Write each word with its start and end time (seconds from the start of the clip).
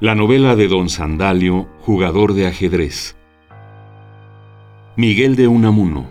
La 0.00 0.14
novela 0.14 0.54
de 0.54 0.68
Don 0.68 0.88
Sandalio, 0.88 1.68
jugador 1.80 2.32
de 2.32 2.46
ajedrez. 2.46 3.16
Miguel 4.94 5.34
de 5.34 5.48
Unamuno. 5.48 6.08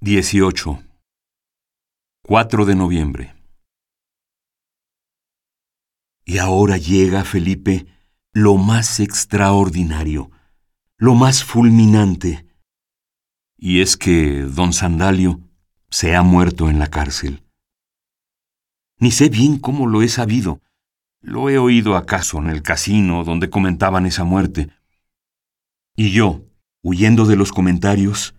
Dieciocho. 0.00 0.78
4 2.22 2.66
de 2.66 2.76
noviembre. 2.76 3.39
Y 6.30 6.38
ahora 6.38 6.76
llega, 6.76 7.24
Felipe, 7.24 7.86
lo 8.32 8.56
más 8.56 9.00
extraordinario, 9.00 10.30
lo 10.96 11.16
más 11.16 11.42
fulminante. 11.42 12.46
Y 13.58 13.80
es 13.80 13.96
que 13.96 14.42
don 14.42 14.72
Sandalio 14.72 15.40
se 15.90 16.14
ha 16.14 16.22
muerto 16.22 16.70
en 16.70 16.78
la 16.78 16.86
cárcel. 16.86 17.42
Ni 19.00 19.10
sé 19.10 19.28
bien 19.28 19.58
cómo 19.58 19.88
lo 19.88 20.02
he 20.02 20.08
sabido. 20.08 20.60
Lo 21.20 21.50
he 21.50 21.58
oído 21.58 21.96
acaso 21.96 22.38
en 22.38 22.46
el 22.46 22.62
casino 22.62 23.24
donde 23.24 23.50
comentaban 23.50 24.06
esa 24.06 24.22
muerte. 24.22 24.70
Y 25.96 26.12
yo, 26.12 26.44
huyendo 26.80 27.26
de 27.26 27.34
los 27.34 27.50
comentarios, 27.50 28.36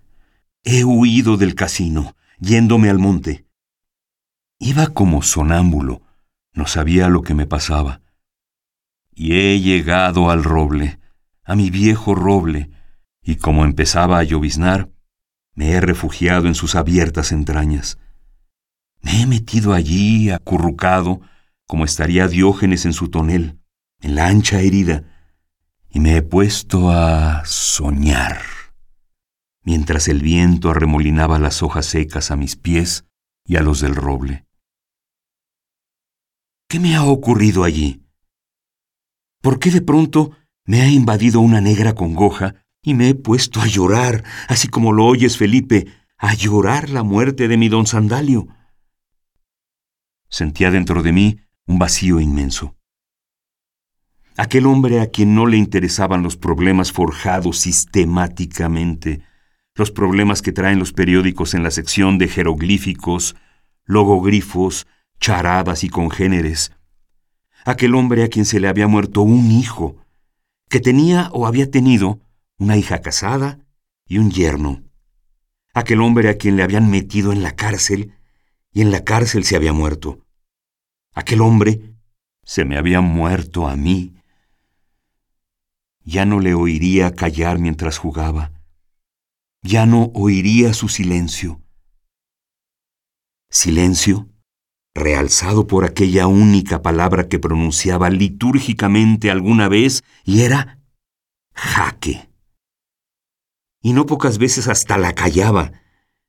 he 0.63 0.85
huido 0.85 1.35
del 1.35 1.55
casino, 1.55 2.15
yéndome 2.39 2.89
al 2.89 2.99
monte. 2.99 3.45
Iba 4.59 4.87
como 4.87 5.21
sonámbulo, 5.23 6.03
no 6.53 6.67
sabía 6.67 7.09
lo 7.09 7.21
que 7.21 7.33
me 7.33 7.45
pasaba. 7.45 8.01
Y 9.13 9.33
he 9.33 9.59
llegado 9.59 10.29
al 10.29 10.43
roble, 10.43 10.99
a 11.43 11.55
mi 11.55 11.69
viejo 11.69 12.15
roble, 12.15 12.69
y 13.21 13.35
como 13.35 13.65
empezaba 13.65 14.19
a 14.19 14.23
lloviznar, 14.23 14.89
me 15.53 15.71
he 15.71 15.81
refugiado 15.81 16.47
en 16.47 16.55
sus 16.55 16.75
abiertas 16.75 17.31
entrañas. 17.31 17.97
Me 19.01 19.21
he 19.21 19.27
metido 19.27 19.73
allí, 19.73 20.29
acurrucado, 20.29 21.21
como 21.67 21.85
estaría 21.85 22.27
Diógenes 22.27 22.85
en 22.85 22.93
su 22.93 23.09
tonel, 23.09 23.59
en 24.01 24.15
la 24.15 24.27
ancha 24.27 24.59
herida, 24.59 25.03
y 25.89 25.99
me 25.99 26.15
he 26.15 26.21
puesto 26.21 26.89
a 26.91 27.43
soñar, 27.45 28.41
mientras 29.63 30.07
el 30.07 30.21
viento 30.21 30.71
arremolinaba 30.71 31.39
las 31.39 31.63
hojas 31.63 31.85
secas 31.85 32.31
a 32.31 32.35
mis 32.35 32.55
pies 32.55 33.05
y 33.45 33.57
a 33.57 33.61
los 33.61 33.81
del 33.81 33.95
roble. 33.95 34.45
¿Qué 36.71 36.79
me 36.79 36.95
ha 36.95 37.03
ocurrido 37.03 37.65
allí? 37.65 38.01
¿Por 39.41 39.59
qué 39.59 39.71
de 39.71 39.81
pronto 39.81 40.31
me 40.63 40.79
ha 40.79 40.87
invadido 40.87 41.41
una 41.41 41.59
negra 41.59 41.95
congoja 41.95 42.63
y 42.81 42.93
me 42.93 43.09
he 43.09 43.13
puesto 43.13 43.59
a 43.59 43.67
llorar, 43.67 44.23
así 44.47 44.69
como 44.69 44.93
lo 44.93 45.05
oyes, 45.05 45.35
Felipe, 45.35 45.87
a 46.17 46.33
llorar 46.33 46.89
la 46.89 47.03
muerte 47.03 47.49
de 47.49 47.57
mi 47.57 47.67
don 47.67 47.87
Sandalio? 47.87 48.47
Sentía 50.29 50.71
dentro 50.71 51.03
de 51.03 51.11
mí 51.11 51.41
un 51.65 51.77
vacío 51.77 52.21
inmenso. 52.21 52.77
Aquel 54.37 54.65
hombre 54.65 55.01
a 55.01 55.07
quien 55.07 55.35
no 55.35 55.47
le 55.47 55.57
interesaban 55.57 56.23
los 56.23 56.37
problemas 56.37 56.93
forjados 56.93 57.57
sistemáticamente, 57.57 59.21
los 59.75 59.91
problemas 59.91 60.41
que 60.41 60.53
traen 60.53 60.79
los 60.79 60.93
periódicos 60.93 61.53
en 61.53 61.63
la 61.63 61.71
sección 61.71 62.17
de 62.17 62.29
jeroglíficos, 62.29 63.35
logogrifos, 63.83 64.87
charadas 65.21 65.83
y 65.85 65.89
congéneres. 65.89 66.73
Aquel 67.63 67.95
hombre 67.95 68.23
a 68.23 68.27
quien 68.27 68.43
se 68.43 68.59
le 68.59 68.67
había 68.67 68.87
muerto 68.87 69.21
un 69.21 69.51
hijo, 69.51 69.95
que 70.67 70.79
tenía 70.79 71.29
o 71.31 71.45
había 71.45 71.69
tenido 71.69 72.19
una 72.57 72.75
hija 72.75 73.01
casada 73.01 73.59
y 74.05 74.17
un 74.17 74.31
yerno. 74.31 74.83
Aquel 75.73 76.01
hombre 76.01 76.27
a 76.29 76.37
quien 76.37 76.57
le 76.57 76.63
habían 76.63 76.89
metido 76.89 77.31
en 77.31 77.43
la 77.43 77.55
cárcel 77.55 78.13
y 78.73 78.81
en 78.81 78.91
la 78.91 79.03
cárcel 79.03 79.45
se 79.45 79.55
había 79.55 79.73
muerto. 79.73 80.25
Aquel 81.13 81.41
hombre 81.41 81.93
se 82.43 82.65
me 82.65 82.77
había 82.77 82.99
muerto 83.01 83.67
a 83.67 83.75
mí. 83.75 84.15
Ya 86.03 86.25
no 86.25 86.39
le 86.39 86.55
oiría 86.55 87.13
callar 87.13 87.59
mientras 87.59 87.99
jugaba. 87.99 88.51
Ya 89.61 89.85
no 89.85 90.11
oiría 90.15 90.73
su 90.73 90.89
silencio. 90.89 91.61
Silencio 93.49 94.30
realzado 94.93 95.67
por 95.67 95.85
aquella 95.85 96.27
única 96.27 96.81
palabra 96.81 97.27
que 97.27 97.39
pronunciaba 97.39 98.09
litúrgicamente 98.09 99.31
alguna 99.31 99.69
vez, 99.69 100.03
y 100.25 100.41
era 100.41 100.79
jaque. 101.53 102.29
Y 103.81 103.93
no 103.93 104.05
pocas 104.05 104.37
veces 104.37 104.67
hasta 104.67 104.97
la 104.97 105.13
callaba, 105.13 105.71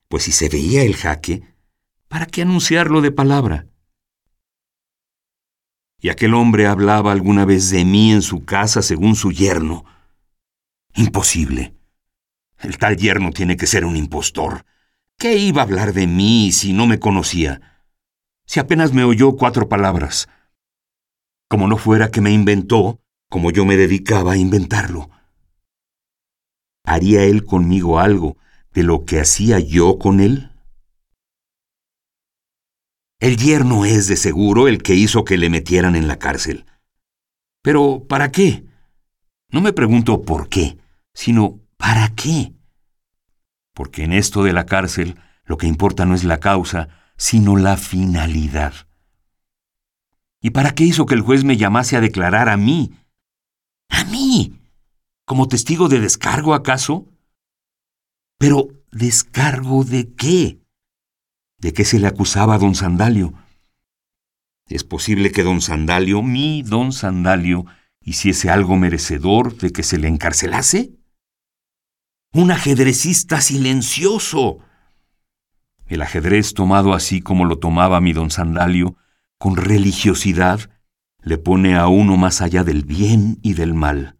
pues 0.08 0.24
si 0.24 0.32
se 0.32 0.48
veía 0.48 0.82
el 0.82 0.96
jaque, 0.96 1.42
¿para 2.08 2.26
qué 2.26 2.42
anunciarlo 2.42 3.00
de 3.00 3.12
palabra? 3.12 3.66
Y 5.98 6.08
aquel 6.08 6.34
hombre 6.34 6.66
hablaba 6.66 7.12
alguna 7.12 7.44
vez 7.44 7.70
de 7.70 7.84
mí 7.84 8.12
en 8.12 8.22
su 8.22 8.44
casa 8.44 8.82
según 8.82 9.14
su 9.14 9.30
yerno. 9.30 9.84
Imposible. 10.94 11.74
El 12.58 12.76
tal 12.78 12.96
yerno 12.96 13.30
tiene 13.30 13.56
que 13.56 13.66
ser 13.66 13.84
un 13.84 13.96
impostor. 13.96 14.64
¿Qué 15.16 15.36
iba 15.36 15.62
a 15.62 15.64
hablar 15.64 15.92
de 15.92 16.06
mí 16.06 16.50
si 16.52 16.72
no 16.72 16.86
me 16.86 16.98
conocía? 16.98 17.71
Si 18.46 18.60
apenas 18.60 18.92
me 18.92 19.04
oyó 19.04 19.36
cuatro 19.36 19.68
palabras? 19.68 20.28
Como 21.48 21.68
no 21.68 21.76
fuera 21.76 22.10
que 22.10 22.20
me 22.20 22.30
inventó, 22.30 23.00
como 23.28 23.50
yo 23.50 23.64
me 23.64 23.76
dedicaba 23.76 24.32
a 24.32 24.36
inventarlo. 24.36 25.10
¿Haría 26.84 27.24
él 27.24 27.44
conmigo 27.44 27.98
algo 27.98 28.36
de 28.72 28.82
lo 28.82 29.04
que 29.04 29.20
hacía 29.20 29.58
yo 29.58 29.98
con 29.98 30.20
él? 30.20 30.50
El 33.20 33.36
yerno 33.36 33.84
es 33.84 34.08
de 34.08 34.16
seguro 34.16 34.66
el 34.66 34.82
que 34.82 34.94
hizo 34.94 35.24
que 35.24 35.38
le 35.38 35.48
metieran 35.48 35.94
en 35.94 36.08
la 36.08 36.18
cárcel. 36.18 36.66
Pero, 37.62 38.04
¿para 38.08 38.32
qué? 38.32 38.66
No 39.48 39.60
me 39.60 39.72
pregunto 39.72 40.22
por 40.22 40.48
qué, 40.48 40.76
sino 41.14 41.60
¿para 41.76 42.08
qué? 42.14 42.52
Porque 43.74 44.02
en 44.02 44.12
esto 44.12 44.42
de 44.42 44.52
la 44.52 44.66
cárcel 44.66 45.16
lo 45.44 45.56
que 45.56 45.66
importa 45.66 46.04
no 46.04 46.14
es 46.14 46.24
la 46.24 46.40
causa, 46.40 46.88
sino 47.16 47.56
la 47.56 47.76
finalidad. 47.76 48.74
¿Y 50.40 50.50
para 50.50 50.74
qué 50.74 50.84
hizo 50.84 51.06
que 51.06 51.14
el 51.14 51.20
juez 51.20 51.44
me 51.44 51.56
llamase 51.56 51.96
a 51.96 52.00
declarar 52.00 52.48
a 52.48 52.56
mí? 52.56 52.92
¿A 53.88 54.04
mí? 54.04 54.58
¿Como 55.24 55.46
testigo 55.48 55.88
de 55.88 56.00
descargo 56.00 56.54
acaso? 56.54 57.08
Pero, 58.38 58.68
¿descargo 58.90 59.84
de 59.84 60.12
qué? 60.14 60.60
¿De 61.58 61.72
qué 61.72 61.84
se 61.84 62.00
le 62.00 62.08
acusaba 62.08 62.54
a 62.54 62.58
don 62.58 62.74
Sandalio? 62.74 63.34
¿Es 64.68 64.82
posible 64.82 65.30
que 65.30 65.44
don 65.44 65.60
Sandalio, 65.60 66.22
mi 66.22 66.62
don 66.62 66.92
Sandalio, 66.92 67.66
hiciese 68.00 68.50
algo 68.50 68.76
merecedor 68.76 69.56
de 69.56 69.70
que 69.70 69.84
se 69.84 69.98
le 69.98 70.08
encarcelase? 70.08 70.92
Un 72.32 72.50
ajedrecista 72.50 73.40
silencioso, 73.40 74.58
el 75.94 76.02
ajedrez 76.02 76.54
tomado 76.54 76.94
así 76.94 77.20
como 77.20 77.44
lo 77.44 77.58
tomaba 77.58 78.00
mi 78.00 78.12
don 78.12 78.30
Sandalio, 78.30 78.96
con 79.38 79.56
religiosidad, 79.56 80.70
le 81.20 81.36
pone 81.38 81.76
a 81.76 81.88
uno 81.88 82.16
más 82.16 82.40
allá 82.40 82.64
del 82.64 82.84
bien 82.84 83.38
y 83.42 83.54
del 83.54 83.74
mal. 83.74 84.18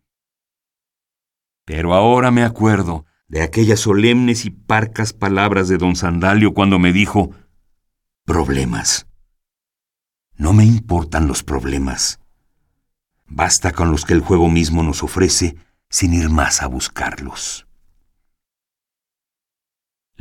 Pero 1.65 1.95
ahora 1.95 2.31
me 2.31 2.43
acuerdo 2.43 3.07
de 3.27 3.43
aquellas 3.43 3.81
solemnes 3.81 4.45
y 4.45 4.51
parcas 4.51 5.13
palabras 5.13 5.69
de 5.69 5.79
don 5.79 5.97
Sandalio 5.97 6.53
cuando 6.53 6.79
me 6.79 6.93
dijo, 6.93 7.31
problemas. 8.25 9.07
No 10.37 10.53
me 10.53 10.65
importan 10.65 11.27
los 11.27 11.43
problemas. 11.43 12.21
Basta 13.27 13.73
con 13.73 13.91
los 13.91 14.05
que 14.05 14.13
el 14.13 14.21
juego 14.21 14.51
mismo 14.51 14.83
nos 14.83 15.03
ofrece 15.03 15.57
sin 15.89 16.13
ir 16.13 16.29
más 16.29 16.63
a 16.63 16.67
buscarlos 16.67 17.67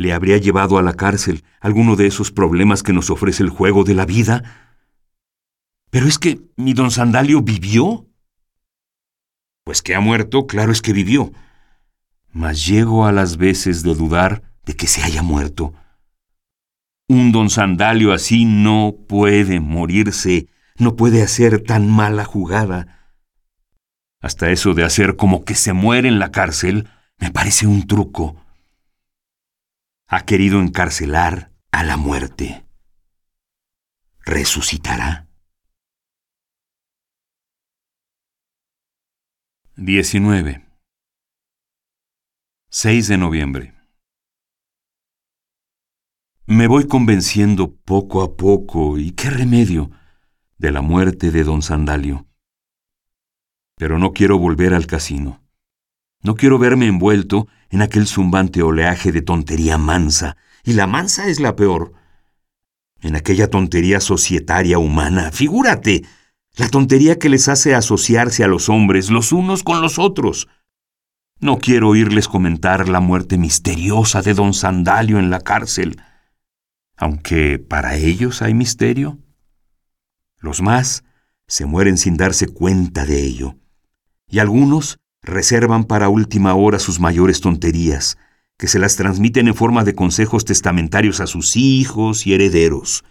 le 0.02 0.14
habría 0.14 0.38
llevado 0.38 0.78
a 0.78 0.82
la 0.82 0.94
cárcel 0.94 1.44
alguno 1.60 1.96
de 1.96 2.08
esos 2.08 2.32
problemas 2.32 2.82
que 2.84 2.92
nos 2.92 3.10
ofrece 3.10 3.44
el 3.44 3.50
juego 3.50 3.84
de 3.84 3.94
la 3.94 4.06
vida. 4.06 4.44
Pero 5.92 6.08
es 6.08 6.18
que 6.18 6.42
mi 6.58 6.74
don 6.74 6.90
Sandalio 6.90 7.42
vivió. 7.42 8.08
Pues 9.64 9.82
que 9.82 9.94
ha 9.94 10.00
muerto, 10.00 10.48
claro 10.48 10.72
es 10.72 10.82
que 10.82 10.92
vivió. 10.92 11.32
Mas 12.32 12.66
llego 12.66 13.06
a 13.06 13.12
las 13.12 13.38
veces 13.38 13.84
de 13.84 13.94
dudar 13.94 14.42
de 14.66 14.76
que 14.76 14.88
se 14.88 15.04
haya 15.04 15.22
muerto. 15.22 15.74
Un 17.08 17.32
don 17.32 17.50
Sandalio 17.50 18.14
así 18.14 18.46
no 18.46 18.96
puede 19.08 19.60
morirse, 19.60 20.48
no 20.78 20.96
puede 20.96 21.22
hacer 21.22 21.62
tan 21.62 21.90
mala 21.90 22.26
jugada. 22.26 23.14
Hasta 24.20 24.50
eso 24.50 24.74
de 24.74 24.84
hacer 24.84 25.16
como 25.16 25.44
que 25.44 25.56
se 25.56 25.74
muere 25.74 26.08
en 26.08 26.20
la 26.20 26.32
cárcel 26.32 26.88
me 27.20 27.30
parece 27.30 27.68
un 27.68 27.86
truco 27.86 28.41
ha 30.14 30.26
querido 30.26 30.60
encarcelar 30.60 31.54
a 31.72 31.86
la 31.86 31.96
muerte. 31.96 32.66
¿Resucitará? 34.20 35.30
19. 39.78 40.68
6 42.72 43.08
de 43.08 43.18
noviembre. 43.18 43.74
Me 46.46 46.68
voy 46.68 46.90
convenciendo 46.90 47.74
poco 47.78 48.22
a 48.22 48.36
poco, 48.36 48.98
y 48.98 49.12
qué 49.12 49.30
remedio, 49.30 49.92
de 50.58 50.72
la 50.74 50.82
muerte 50.82 51.32
de 51.32 51.46
don 51.46 51.62
Sandalio. 51.62 52.28
Pero 53.78 53.98
no 53.98 54.12
quiero 54.12 54.38
volver 54.38 54.74
al 54.74 54.88
casino. 54.88 55.42
No 56.22 56.36
quiero 56.36 56.60
verme 56.60 56.88
envuelto 56.88 57.48
en 57.72 57.82
aquel 57.82 58.06
zumbante 58.06 58.62
oleaje 58.62 59.12
de 59.12 59.22
tontería 59.22 59.78
mansa, 59.78 60.38
y 60.64 60.74
la 60.74 60.88
mansa 60.88 61.28
es 61.28 61.40
la 61.40 61.56
peor. 61.56 61.94
En 63.02 63.16
aquella 63.16 63.50
tontería 63.50 64.00
societaria 64.00 64.78
humana, 64.78 65.32
figúrate, 65.32 66.04
la 66.58 66.70
tontería 66.70 67.18
que 67.18 67.30
les 67.30 67.48
hace 67.48 67.74
asociarse 67.74 68.44
a 68.44 68.48
los 68.48 68.70
hombres 68.70 69.10
los 69.10 69.32
unos 69.32 69.64
con 69.64 69.82
los 69.82 69.98
otros. 69.98 70.50
No 71.40 71.58
quiero 71.58 71.90
oírles 71.90 72.28
comentar 72.28 72.90
la 72.90 73.00
muerte 73.00 73.38
misteriosa 73.38 74.22
de 74.22 74.34
don 74.34 74.54
Sandalio 74.54 75.18
en 75.18 75.30
la 75.30 75.40
cárcel, 75.40 76.00
aunque 76.98 77.58
para 77.58 77.96
ellos 77.96 78.42
hay 78.42 78.54
misterio. 78.54 79.18
Los 80.38 80.62
más 80.62 81.04
se 81.48 81.66
mueren 81.66 81.98
sin 81.98 82.18
darse 82.18 82.48
cuenta 82.48 83.06
de 83.06 83.24
ello, 83.24 83.56
y 84.28 84.40
algunos 84.40 85.00
reservan 85.22 85.84
para 85.86 86.10
última 86.10 86.56
hora 86.56 86.80
sus 86.80 87.00
mayores 87.00 87.42
tonterías, 87.42 88.18
que 88.58 88.68
se 88.68 88.80
las 88.80 88.96
transmiten 88.96 89.48
en 89.48 89.56
forma 89.56 89.84
de 89.84 89.96
consejos 89.96 90.46
testamentarios 90.46 91.20
a 91.20 91.28
sus 91.28 91.56
hijos 91.56 92.28
y 92.28 92.34
herederos. 92.34 93.04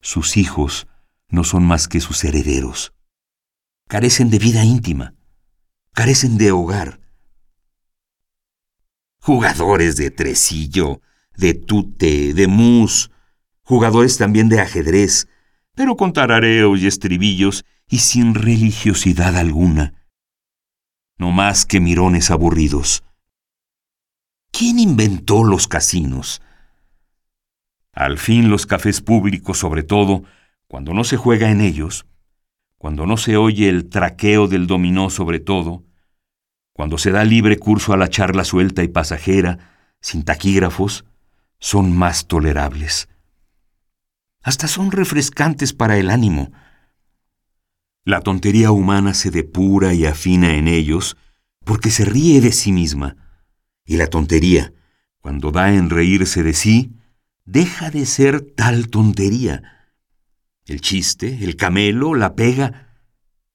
Sus 0.00 0.36
hijos 0.36 0.86
no 1.28 1.44
son 1.44 1.64
más 1.64 1.88
que 1.88 2.00
sus 2.00 2.24
herederos. 2.24 2.92
Carecen 3.88 4.30
de 4.30 4.38
vida 4.38 4.64
íntima, 4.64 5.14
carecen 5.92 6.36
de 6.38 6.52
hogar. 6.52 7.00
Jugadores 9.18 9.96
de 9.96 10.10
tresillo, 10.10 11.00
de 11.36 11.54
tute, 11.54 12.34
de 12.34 12.46
mus, 12.46 13.10
jugadores 13.62 14.18
también 14.18 14.48
de 14.48 14.60
ajedrez, 14.60 15.28
pero 15.74 15.96
con 15.96 16.12
tarareos 16.12 16.80
y 16.80 16.86
estribillos 16.86 17.64
y 17.88 17.98
sin 17.98 18.34
religiosidad 18.34 19.36
alguna. 19.36 20.03
No 21.18 21.30
más 21.30 21.64
que 21.66 21.80
mirones 21.80 22.30
aburridos. 22.30 23.04
¿Quién 24.50 24.78
inventó 24.78 25.44
los 25.44 25.68
casinos? 25.68 26.42
Al 27.92 28.18
fin 28.18 28.50
los 28.50 28.66
cafés 28.66 29.00
públicos, 29.00 29.58
sobre 29.58 29.82
todo, 29.82 30.24
cuando 30.66 30.94
no 30.94 31.04
se 31.04 31.16
juega 31.16 31.50
en 31.50 31.60
ellos, 31.60 32.06
cuando 32.78 33.06
no 33.06 33.16
se 33.16 33.36
oye 33.36 33.68
el 33.68 33.88
traqueo 33.88 34.48
del 34.48 34.66
dominó 34.66 35.10
sobre 35.10 35.38
todo, 35.38 35.84
cuando 36.72 36.98
se 36.98 37.12
da 37.12 37.24
libre 37.24 37.56
curso 37.56 37.92
a 37.92 37.96
la 37.96 38.08
charla 38.08 38.44
suelta 38.44 38.82
y 38.82 38.88
pasajera, 38.88 39.58
sin 40.00 40.24
taquígrafos, 40.24 41.04
son 41.60 41.96
más 41.96 42.26
tolerables. 42.26 43.08
Hasta 44.42 44.68
son 44.68 44.90
refrescantes 44.90 45.72
para 45.72 45.96
el 45.96 46.10
ánimo. 46.10 46.52
La 48.04 48.20
tontería 48.20 48.70
humana 48.70 49.14
se 49.14 49.30
depura 49.30 49.94
y 49.94 50.04
afina 50.04 50.56
en 50.56 50.68
ellos 50.68 51.16
porque 51.64 51.90
se 51.90 52.04
ríe 52.04 52.40
de 52.42 52.52
sí 52.52 52.70
misma 52.70 53.16
y 53.86 53.96
la 53.96 54.06
tontería, 54.06 54.72
cuando 55.20 55.50
da 55.50 55.74
en 55.74 55.90
reírse 55.90 56.42
de 56.42 56.54
sí, 56.54 56.92
deja 57.44 57.90
de 57.90 58.06
ser 58.06 58.40
tal 58.40 58.88
tontería. 58.88 59.92
El 60.66 60.80
chiste, 60.80 61.38
el 61.42 61.56
camelo, 61.56 62.14
la 62.14 62.34
pega, 62.34 62.94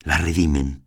la 0.04 0.18
redimen. 0.18 0.84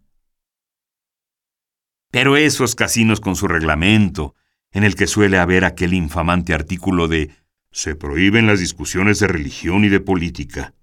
Pero 2.10 2.36
esos 2.36 2.74
casinos 2.74 3.20
con 3.20 3.36
su 3.36 3.48
reglamento, 3.48 4.34
en 4.70 4.84
el 4.84 4.94
que 4.94 5.06
suele 5.06 5.38
haber 5.38 5.64
aquel 5.64 5.94
infamante 5.94 6.54
artículo 6.54 7.08
de 7.08 7.30
se 7.70 7.96
prohíben 7.96 8.46
las 8.46 8.60
discusiones 8.60 9.18
de 9.18 9.28
religión 9.28 9.84
y 9.84 9.88
de 9.88 10.00
política. 10.00 10.74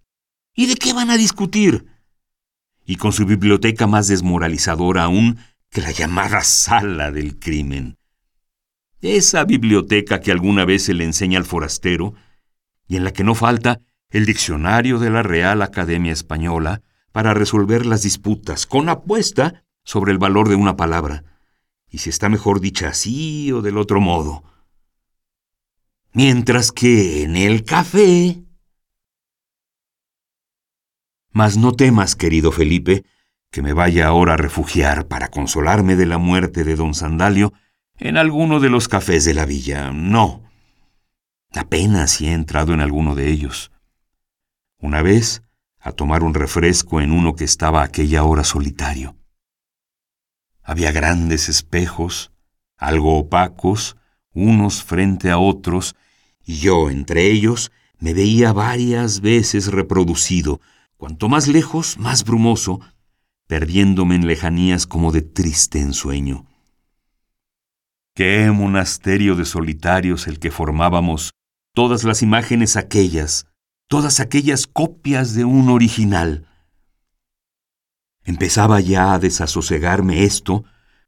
¿Y 0.55 0.65
de 0.65 0.75
qué 0.75 0.93
van 0.93 1.11
a 1.11 1.17
discutir? 1.17 1.85
Y 2.89 2.95
con 2.95 3.12
su 3.12 3.25
biblioteca 3.25 3.86
más 3.86 4.07
desmoralizadora 4.07 5.03
aún 5.03 5.38
que 5.69 5.81
la 5.81 5.91
llamada 5.91 6.41
sala 6.41 7.12
del 7.12 7.38
crimen 7.38 8.00
esa 9.01 9.45
biblioteca 9.45 10.19
que 10.19 10.31
alguna 10.31 10.65
vez 10.65 10.83
se 10.83 10.94
le 10.94 11.06
enseña 11.06 11.38
al 11.38 11.45
forastero, 11.45 12.15
y 12.88 12.97
en 12.97 13.03
la 13.03 13.13
que 13.13 13.24
no 13.24 13.36
falta 13.36 13.80
el 14.09 14.25
diccionario 14.25 15.00
de 15.00 15.09
la 15.09 15.24
Real 15.24 15.62
Academia 15.62 16.12
Española 16.12 16.81
para 17.12 17.33
resolver 17.33 17.86
las 17.86 18.03
disputas, 18.03 18.65
con 18.65 18.89
apuesta 18.89 19.63
sobre 19.83 20.12
el 20.12 20.18
valor 20.18 20.50
de 20.50 20.56
una 20.56 20.75
palabra, 20.75 21.24
y 21.89 22.00
si 22.00 22.09
está 22.09 22.30
mejor 22.30 22.59
dicha 22.59 22.89
así 22.89 23.51
o 23.51 23.62
del 23.62 23.77
otro 23.77 24.01
modo. 24.01 24.44
Mientras 26.13 26.71
que 26.71 27.24
en 27.24 27.35
el 27.35 27.63
café... 27.63 28.44
Mas 31.31 31.57
no 31.57 31.73
temas, 31.73 32.15
querido 32.15 32.51
Felipe, 32.51 33.05
que 33.51 33.61
me 33.61 33.73
vaya 33.73 34.07
ahora 34.07 34.33
a 34.33 34.37
refugiar 34.37 35.07
para 35.07 35.29
consolarme 35.29 35.95
de 35.95 36.05
la 36.05 36.17
muerte 36.17 36.63
de 36.63 36.75
don 36.75 36.93
Sandalio, 36.93 37.53
en 37.97 38.17
alguno 38.17 38.59
de 38.59 38.69
los 38.69 38.87
cafés 38.87 39.25
de 39.25 39.33
la 39.33 39.45
villa. 39.45 39.91
No. 39.91 40.43
Apenas 41.53 42.11
si 42.11 42.27
he 42.27 42.33
entrado 42.33 42.73
en 42.73 42.81
alguno 42.81 43.15
de 43.15 43.29
ellos. 43.29 43.71
Una 44.79 45.01
vez, 45.01 45.43
a 45.79 45.91
tomar 45.91 46.23
un 46.23 46.33
refresco 46.33 47.01
en 47.01 47.11
uno 47.11 47.35
que 47.35 47.43
estaba 47.43 47.83
aquella 47.83 48.23
hora 48.23 48.43
solitario. 48.43 49.15
Había 50.61 50.91
grandes 50.91 51.49
espejos, 51.49 52.31
algo 52.77 53.17
opacos, 53.17 53.97
unos 54.33 54.83
frente 54.83 55.31
a 55.31 55.37
otros, 55.37 55.95
y 56.45 56.57
yo 56.59 56.89
entre 56.89 57.25
ellos 57.31 57.71
me 57.97 58.13
veía 58.13 58.53
varias 58.53 59.21
veces 59.21 59.67
reproducido, 59.67 60.61
cuanto 60.99 61.29
más 61.29 61.47
lejos, 61.47 61.97
más 61.97 62.25
brumoso, 62.25 62.81
perdiéndome 63.47 64.15
en 64.15 64.27
lejanías 64.27 64.85
como 64.85 65.13
de 65.13 65.21
triste 65.21 65.79
ensueño. 65.79 66.45
Qué 68.13 68.51
monasterio 68.51 69.37
de 69.37 69.45
solitarios 69.45 70.27
el 70.27 70.39
que 70.39 70.51
formábamos, 70.51 71.31
todas 71.73 72.03
las 72.03 72.21
imágenes 72.21 72.75
aquellas, 72.75 73.47
todas 73.87 74.19
aquellas 74.19 74.68
copias 74.68 75.35
de 75.35 75.45
un 75.45 75.69
original. 75.69 76.49
Empezaba 78.25 78.81
ya 78.81 79.13
a 79.13 79.19
desasosegarme 79.19 80.25
esto 80.25 80.65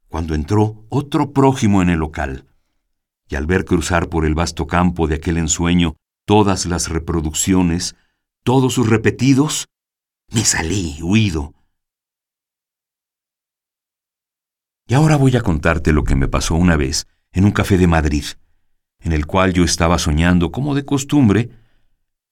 cuando 0.08 0.34
entró 0.34 0.86
otro 0.88 1.34
prójimo 1.34 1.82
en 1.82 1.90
el 1.90 1.98
local, 1.98 2.46
y 3.28 3.36
al 3.36 3.44
ver 3.44 3.66
cruzar 3.66 4.08
por 4.08 4.24
el 4.24 4.34
vasto 4.34 4.66
campo 4.66 5.06
de 5.06 5.16
aquel 5.16 5.36
ensueño 5.36 5.96
todas 6.24 6.64
las 6.64 6.88
reproducciones, 6.88 7.94
todos 8.42 8.72
sus 8.72 8.88
repetidos, 8.88 9.68
me 10.32 10.44
salí 10.44 10.98
huido 11.02 11.54
Y 14.88 14.94
ahora 14.94 15.16
voy 15.16 15.36
a 15.36 15.40
contarte 15.40 15.92
lo 15.92 16.04
que 16.04 16.16
me 16.16 16.28
pasó 16.28 16.54
una 16.54 16.76
vez 16.76 17.06
en 17.32 17.44
un 17.44 17.50
café 17.50 17.78
de 17.78 17.86
Madrid, 17.86 18.24
en 19.00 19.12
el 19.12 19.24
cual 19.26 19.54
yo 19.54 19.64
estaba 19.64 19.98
soñando 19.98 20.52
como 20.52 20.74
de 20.74 20.84
costumbre, 20.84 21.50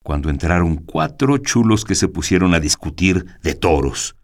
cuando 0.03 0.29
entraron 0.29 0.77
cuatro 0.77 1.39
chulos 1.39 1.85
que 1.85 1.95
se 1.95 2.09
pusieron 2.09 2.53
a 2.53 2.61
discutir 2.61 3.25
de 3.43 3.55
toros. 3.55 4.17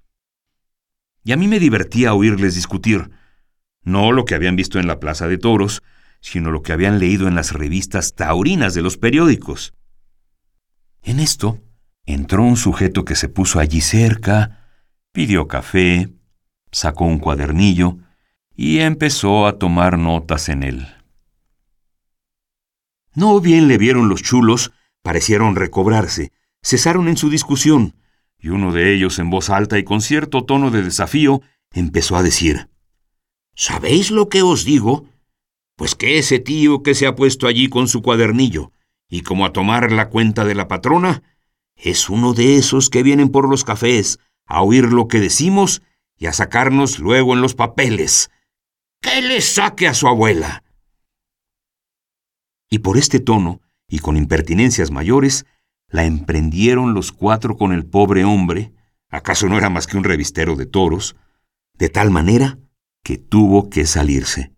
Y 1.25 1.33
a 1.33 1.39
mí 1.39 1.49
me 1.49 1.59
divertía 1.59 2.13
oírles 2.13 2.55
discutir, 2.55 3.11
no 3.83 4.13
lo 4.13 4.25
que 4.25 4.35
habían 4.35 4.57
visto 4.57 4.79
en 4.79 4.87
la 4.87 5.01
plaza 5.01 5.29
de 5.29 5.39
toros, 5.39 5.83
sino 6.21 6.51
lo 6.51 6.63
que 6.63 6.73
habían 6.73 6.99
leído 6.99 7.29
en 7.29 7.37
las 7.37 7.53
revistas 7.53 8.15
taurinas 8.15 8.75
de 8.75 8.83
los 8.83 8.99
periódicos. 8.99 9.73
En 11.03 11.21
esto 11.21 11.63
entró 12.07 12.45
un 12.45 12.57
sujeto 12.57 13.05
que 13.05 13.17
se 13.17 13.29
puso 13.29 13.59
allí 13.59 13.81
cerca, 13.81 14.71
pidió 15.13 15.49
café, 15.49 16.13
sacó 16.71 17.05
un 17.05 17.19
cuadernillo, 17.19 17.99
y 18.55 18.79
empezó 18.79 19.47
a 19.47 19.59
tomar 19.59 19.99
notas 19.99 20.49
en 20.49 20.63
él. 20.63 20.87
No 23.15 23.41
bien 23.41 23.69
le 23.69 23.77
vieron 23.77 24.09
los 24.09 24.23
chulos, 24.23 24.73
parecieron 25.03 25.57
recobrarse, 25.57 26.33
cesaron 26.63 27.09
en 27.09 27.17
su 27.17 27.29
discusión, 27.29 27.95
y 28.39 28.49
uno 28.49 28.73
de 28.73 28.95
ellos 28.95 29.19
en 29.19 29.31
voz 29.31 29.51
alta 29.51 29.79
y 29.79 29.85
con 29.85 30.01
cierto 30.01 30.45
tono 30.45 30.71
de 30.71 30.83
desafío 30.83 31.43
empezó 31.73 32.17
a 32.17 32.23
decir, 32.23 32.69
¿Sabéis 33.55 34.11
lo 34.11 34.29
que 34.29 34.43
os 34.43 34.65
digo? 34.65 35.09
Pues 35.77 35.95
que 35.95 36.19
ese 36.19 36.39
tío 36.39 36.83
que 36.83 36.95
se 36.95 37.07
ha 37.07 37.17
puesto 37.17 37.47
allí 37.47 37.69
con 37.69 37.89
su 37.89 38.03
cuadernillo, 38.03 38.73
y 39.09 39.23
como 39.23 39.47
a 39.47 39.53
tomar 39.53 39.93
la 39.93 40.11
cuenta 40.11 40.45
de 40.45 40.55
la 40.55 40.69
patrona, 40.69 41.23
es 41.77 42.09
uno 42.09 42.33
de 42.33 42.57
esos 42.57 42.91
que 42.91 43.03
vienen 43.03 43.29
por 43.29 43.49
los 43.49 43.65
cafés 43.65 44.19
a 44.47 44.63
oír 44.63 44.85
lo 44.85 45.09
que 45.09 45.21
decimos 45.21 45.83
y 46.17 46.27
a 46.27 46.33
sacarnos 46.33 46.99
luego 46.99 47.35
en 47.35 47.43
los 47.43 47.55
papeles, 47.55 48.31
que 49.01 49.21
le 49.21 49.41
saque 49.41 49.87
a 49.87 49.95
su 49.95 50.09
abuela. 50.09 50.65
Y 52.71 52.79
por 52.79 52.97
este 52.97 53.21
tono, 53.21 53.61
y 53.89 53.99
con 53.99 54.17
impertinencias 54.17 54.91
mayores, 54.91 55.47
la 55.89 56.05
emprendieron 56.05 56.95
los 56.95 57.13
cuatro 57.13 57.57
con 57.57 57.73
el 57.73 57.87
pobre 57.87 58.25
hombre, 58.25 58.73
acaso 59.09 59.49
no 59.49 59.59
era 59.59 59.71
más 59.71 59.87
que 59.87 59.97
un 59.97 60.05
revistero 60.05 60.57
de 60.57 60.67
toros, 60.67 61.17
de 61.75 61.89
tal 61.89 62.11
manera 62.11 62.59
que 63.05 63.19
tuvo 63.19 63.69
que 63.71 63.87
salirse. 63.87 64.53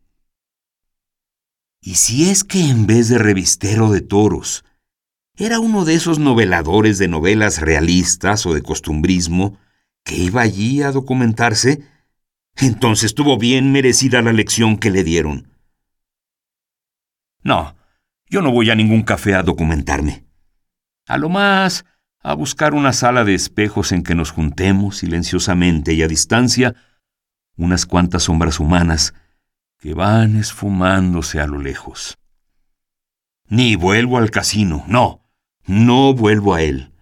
¿Y 1.81 1.97
si 1.97 2.31
es 2.31 2.45
que 2.45 2.69
en 2.69 2.87
vez 2.87 3.09
de 3.09 3.19
revistero 3.19 3.91
de 3.91 4.01
toros, 4.01 4.65
era 5.39 5.61
uno 5.61 5.85
de 5.85 5.95
esos 5.95 6.19
noveladores 6.19 6.99
de 6.99 7.07
novelas 7.07 7.61
realistas 7.61 8.45
o 8.45 8.55
de 8.55 8.63
costumbrismo 8.63 9.57
que 10.03 10.17
iba 10.17 10.43
allí 10.43 10.83
a 10.83 10.91
documentarse? 10.91 11.83
Entonces 12.57 13.15
tuvo 13.15 13.39
bien 13.39 13.71
merecida 13.71 14.21
la 14.21 14.33
lección 14.33 14.77
que 14.77 14.91
le 14.91 15.05
dieron. 15.05 15.53
No, 17.45 17.77
yo 18.29 18.43
no 18.43 18.51
voy 18.51 18.71
a 18.71 18.75
ningún 18.75 19.03
café 19.03 19.37
a 19.37 19.45
documentarme. 19.45 20.25
A 21.07 21.19
lo 21.19 21.29
más, 21.29 21.85
a 22.21 22.35
buscar 22.35 22.75
una 22.75 22.93
sala 22.93 23.25
de 23.25 23.35
espejos 23.35 23.93
en 23.93 24.03
que 24.03 24.17
nos 24.17 24.33
juntemos 24.33 24.99
silenciosamente 24.99 25.95
y 25.95 26.03
a 26.03 26.09
distancia 26.09 26.75
unas 27.57 27.87
cuantas 27.87 28.25
sombras 28.25 28.59
humanas 28.59 29.15
que 29.79 29.95
van 29.95 30.37
esfumándose 30.37 31.41
a 31.41 31.47
lo 31.47 31.59
lejos. 31.59 32.19
Ni 33.49 33.77
vuelvo 33.77 34.19
al 34.19 34.31
casino, 34.31 34.85
no, 34.89 35.28
no 35.69 36.15
vuelvo 36.15 36.55
a 36.55 36.63
él. 36.63 36.93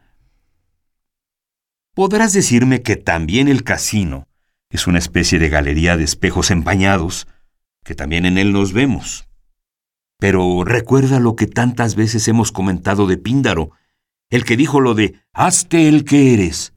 Podrás 1.94 2.32
decirme 2.34 2.82
que 2.82 2.96
también 2.96 3.48
el 3.48 3.62
casino 3.62 4.28
es 4.68 4.86
una 4.86 4.98
especie 4.98 5.38
de 5.38 5.48
galería 5.48 5.96
de 5.96 6.04
espejos 6.04 6.50
empañados, 6.50 7.26
que 7.84 7.94
también 7.94 8.26
en 8.26 8.36
él 8.36 8.52
nos 8.52 8.72
vemos. 8.72 9.28
Pero 10.18 10.64
recuerda 10.64 11.20
lo 11.20 11.36
que 11.36 11.46
tantas 11.46 11.94
veces 11.94 12.26
hemos 12.28 12.52
comentado 12.52 13.06
de 13.06 13.16
Píndaro, 13.16 13.70
el 14.28 14.44
que 14.44 14.56
dijo 14.56 14.80
lo 14.80 14.94
de 14.94 15.20
hazte 15.32 15.88
el 15.88 16.04
que 16.04 16.34
eres. 16.34 16.74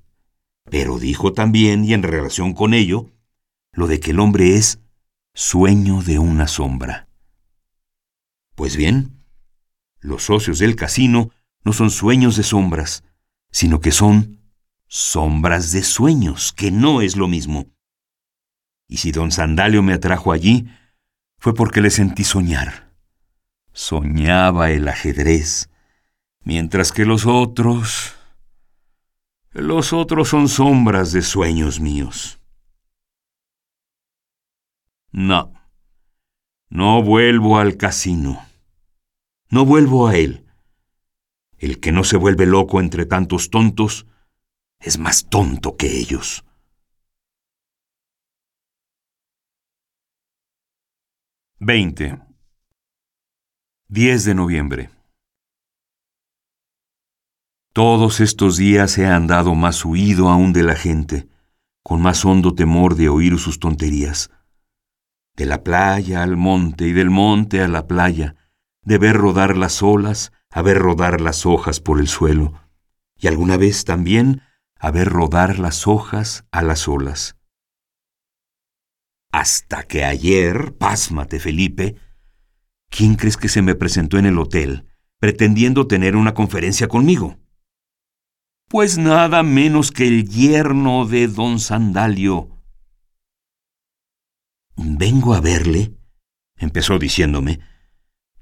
Pero 0.69 0.99
dijo 0.99 1.33
también, 1.33 1.83
y 1.83 1.93
en 1.93 2.03
relación 2.03 2.53
con 2.53 2.73
ello, 2.75 3.09
lo 3.71 3.87
de 3.87 3.99
que 3.99 4.11
el 4.11 4.19
hombre 4.19 4.55
es 4.55 4.79
sueño 5.33 6.03
de 6.03 6.19
una 6.19 6.47
sombra. 6.47 7.07
Pues 8.55 8.75
bien, 8.75 9.23
los 9.99 10.23
socios 10.23 10.59
del 10.59 10.75
casino 10.75 11.31
no 11.63 11.73
son 11.73 11.89
sueños 11.89 12.35
de 12.35 12.43
sombras, 12.43 13.03
sino 13.51 13.79
que 13.81 13.91
son 13.91 14.39
sombras 14.87 15.71
de 15.71 15.83
sueños, 15.83 16.53
que 16.53 16.71
no 16.71 17.01
es 17.01 17.15
lo 17.15 17.27
mismo. 17.27 17.67
Y 18.87 18.97
si 18.97 19.11
don 19.11 19.31
Sandalio 19.31 19.83
me 19.83 19.93
atrajo 19.93 20.31
allí, 20.31 20.67
fue 21.37 21.53
porque 21.53 21.81
le 21.81 21.89
sentí 21.89 22.23
soñar. 22.23 22.91
Soñaba 23.71 24.71
el 24.71 24.87
ajedrez, 24.87 25.69
mientras 26.43 26.91
que 26.91 27.05
los 27.05 27.25
otros... 27.25 28.15
Los 29.51 29.93
otros 29.93 30.29
son 30.29 30.47
sombras 30.47 31.11
de 31.11 31.23
sueños 31.23 31.79
míos. 31.79 32.39
No, 35.11 35.53
no 36.69 37.01
vuelvo 37.01 37.57
al 37.57 37.75
casino. 37.77 38.45
No 39.49 39.65
vuelvo 39.65 40.07
a 40.07 40.15
él. 40.15 40.45
El 41.59 41.81
que 41.81 41.91
no 41.91 42.03
se 42.05 42.15
vuelve 42.15 42.45
loco 42.45 42.79
entre 42.79 43.05
tantos 43.05 43.49
tontos 43.49 44.07
es 44.79 44.97
más 44.97 45.29
tonto 45.29 45.75
que 45.75 45.99
ellos. 45.99 46.45
Veinte. 51.59 52.17
10 53.89 54.23
de 54.23 54.35
noviembre. 54.35 54.89
Todos 57.73 58.21
estos 58.21 58.55
días 58.55 58.97
he 58.97 59.05
andado 59.05 59.53
más 59.55 59.83
huido 59.83 60.29
aún 60.29 60.53
de 60.53 60.63
la 60.63 60.75
gente, 60.75 61.27
con 61.83 62.01
más 62.01 62.23
hondo 62.23 62.55
temor 62.55 62.95
de 62.95 63.09
oír 63.09 63.37
sus 63.37 63.59
tonterías. 63.59 64.31
De 65.35 65.45
la 65.45 65.63
playa 65.63 66.23
al 66.23 66.37
monte 66.37 66.87
y 66.87 66.93
del 66.93 67.09
monte 67.09 67.61
a 67.61 67.67
la 67.67 67.85
playa, 67.87 68.35
de 68.83 68.97
ver 68.97 69.17
rodar 69.17 69.57
las 69.57 69.83
olas, 69.83 70.31
a 70.51 70.61
ver 70.61 70.77
rodar 70.77 71.21
las 71.21 71.45
hojas 71.45 71.79
por 71.79 71.99
el 71.99 72.07
suelo, 72.07 72.53
y 73.15 73.27
alguna 73.27 73.57
vez 73.57 73.85
también 73.85 74.41
a 74.79 74.91
ver 74.91 75.09
rodar 75.09 75.59
las 75.59 75.87
hojas 75.87 76.45
a 76.51 76.61
las 76.61 76.87
olas. 76.87 77.35
Hasta 79.31 79.83
que 79.83 80.05
ayer, 80.05 80.75
pásmate 80.77 81.39
Felipe, 81.39 81.95
¿quién 82.89 83.15
crees 83.15 83.37
que 83.37 83.49
se 83.49 83.61
me 83.61 83.75
presentó 83.75 84.17
en 84.17 84.25
el 84.25 84.39
hotel 84.39 84.87
pretendiendo 85.19 85.85
tener 85.85 86.15
una 86.15 86.33
conferencia 86.33 86.87
conmigo? 86.87 87.37
Pues 88.69 88.97
nada 88.97 89.43
menos 89.43 89.91
que 89.91 90.07
el 90.07 90.29
yerno 90.29 91.05
de 91.05 91.27
don 91.27 91.59
Sandalio. 91.59 92.49
Vengo 94.77 95.33
a 95.33 95.41
verle, 95.41 95.97
empezó 96.55 96.97
diciéndome, 96.99 97.59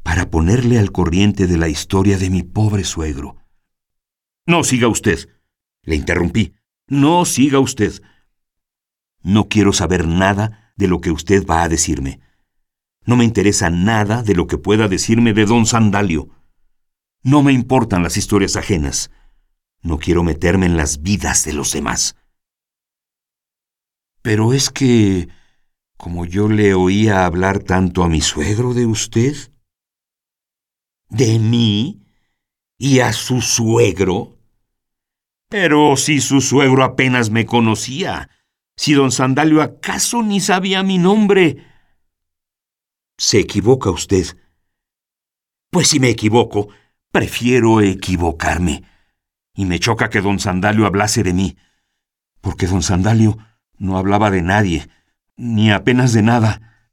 para 0.07 0.29
ponerle 0.29 0.79
al 0.79 0.93
corriente 0.93 1.47
de 1.47 1.57
la 1.57 1.67
historia 1.67 2.17
de 2.17 2.29
mi 2.29 2.41
pobre 2.41 2.85
suegro. 2.85 3.35
No 4.45 4.63
siga 4.63 4.87
usted, 4.87 5.27
le 5.83 5.97
interrumpí. 5.97 6.53
No 6.87 7.25
siga 7.25 7.59
usted. 7.59 8.01
No 9.21 9.49
quiero 9.49 9.73
saber 9.73 10.07
nada 10.07 10.71
de 10.77 10.87
lo 10.87 11.01
que 11.01 11.11
usted 11.11 11.45
va 11.45 11.61
a 11.61 11.67
decirme. 11.67 12.21
No 13.05 13.17
me 13.17 13.25
interesa 13.25 13.69
nada 13.69 14.23
de 14.23 14.33
lo 14.33 14.47
que 14.47 14.57
pueda 14.57 14.87
decirme 14.87 15.33
de 15.33 15.45
don 15.45 15.65
Sandalio. 15.65 16.29
No 17.21 17.43
me 17.43 17.51
importan 17.51 18.01
las 18.01 18.15
historias 18.15 18.55
ajenas. 18.55 19.11
No 19.81 19.99
quiero 19.99 20.23
meterme 20.23 20.67
en 20.67 20.77
las 20.77 21.01
vidas 21.01 21.43
de 21.43 21.51
los 21.51 21.73
demás. 21.73 22.15
Pero 24.21 24.53
es 24.53 24.69
que, 24.69 25.27
como 25.97 26.23
yo 26.23 26.47
le 26.47 26.75
oía 26.75 27.25
hablar 27.25 27.59
tanto 27.59 28.05
a 28.05 28.07
mi 28.07 28.21
suegro 28.21 28.73
de 28.73 28.85
usted, 28.85 29.35
¿De 31.09 31.39
mí? 31.39 32.05
¿Y 32.77 32.99
a 32.99 33.13
su 33.13 33.41
suegro? 33.41 34.37
Pero 35.49 35.95
si 35.95 36.19
su 36.19 36.41
suegro 36.41 36.83
apenas 36.83 37.29
me 37.29 37.45
conocía, 37.45 38.29
si 38.75 38.93
don 38.93 39.11
Sandalio 39.11 39.61
acaso 39.61 40.21
ni 40.21 40.41
sabía 40.41 40.83
mi 40.83 40.97
nombre. 40.97 41.65
Se 43.17 43.39
equivoca 43.39 43.89
usted. 43.89 44.25
Pues 45.71 45.87
si 45.87 45.99
me 45.99 46.09
equivoco, 46.09 46.67
prefiero 47.11 47.81
equivocarme. 47.81 48.83
Y 49.55 49.65
me 49.65 49.79
choca 49.79 50.09
que 50.09 50.21
don 50.21 50.39
Sandalio 50.39 50.85
hablase 50.85 51.23
de 51.23 51.33
mí, 51.33 51.57
porque 52.41 52.67
don 52.67 52.83
Sandalio 52.83 53.37
no 53.77 53.97
hablaba 53.97 54.29
de 54.29 54.41
nadie, 54.41 54.87
ni 55.35 55.71
apenas 55.71 56.13
de 56.13 56.21
nada. 56.21 56.91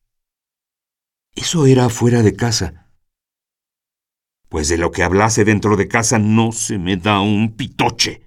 Eso 1.35 1.66
era 1.66 1.88
fuera 1.88 2.23
de 2.23 2.37
casa 2.37 2.84
pues 4.54 4.68
de 4.68 4.78
lo 4.78 4.92
que 4.92 5.02
hablase 5.02 5.44
dentro 5.44 5.76
de 5.76 5.88
casa 5.88 6.20
no 6.20 6.52
se 6.52 6.78
me 6.78 6.96
da 6.96 7.18
un 7.18 7.56
pitoche. 7.56 8.23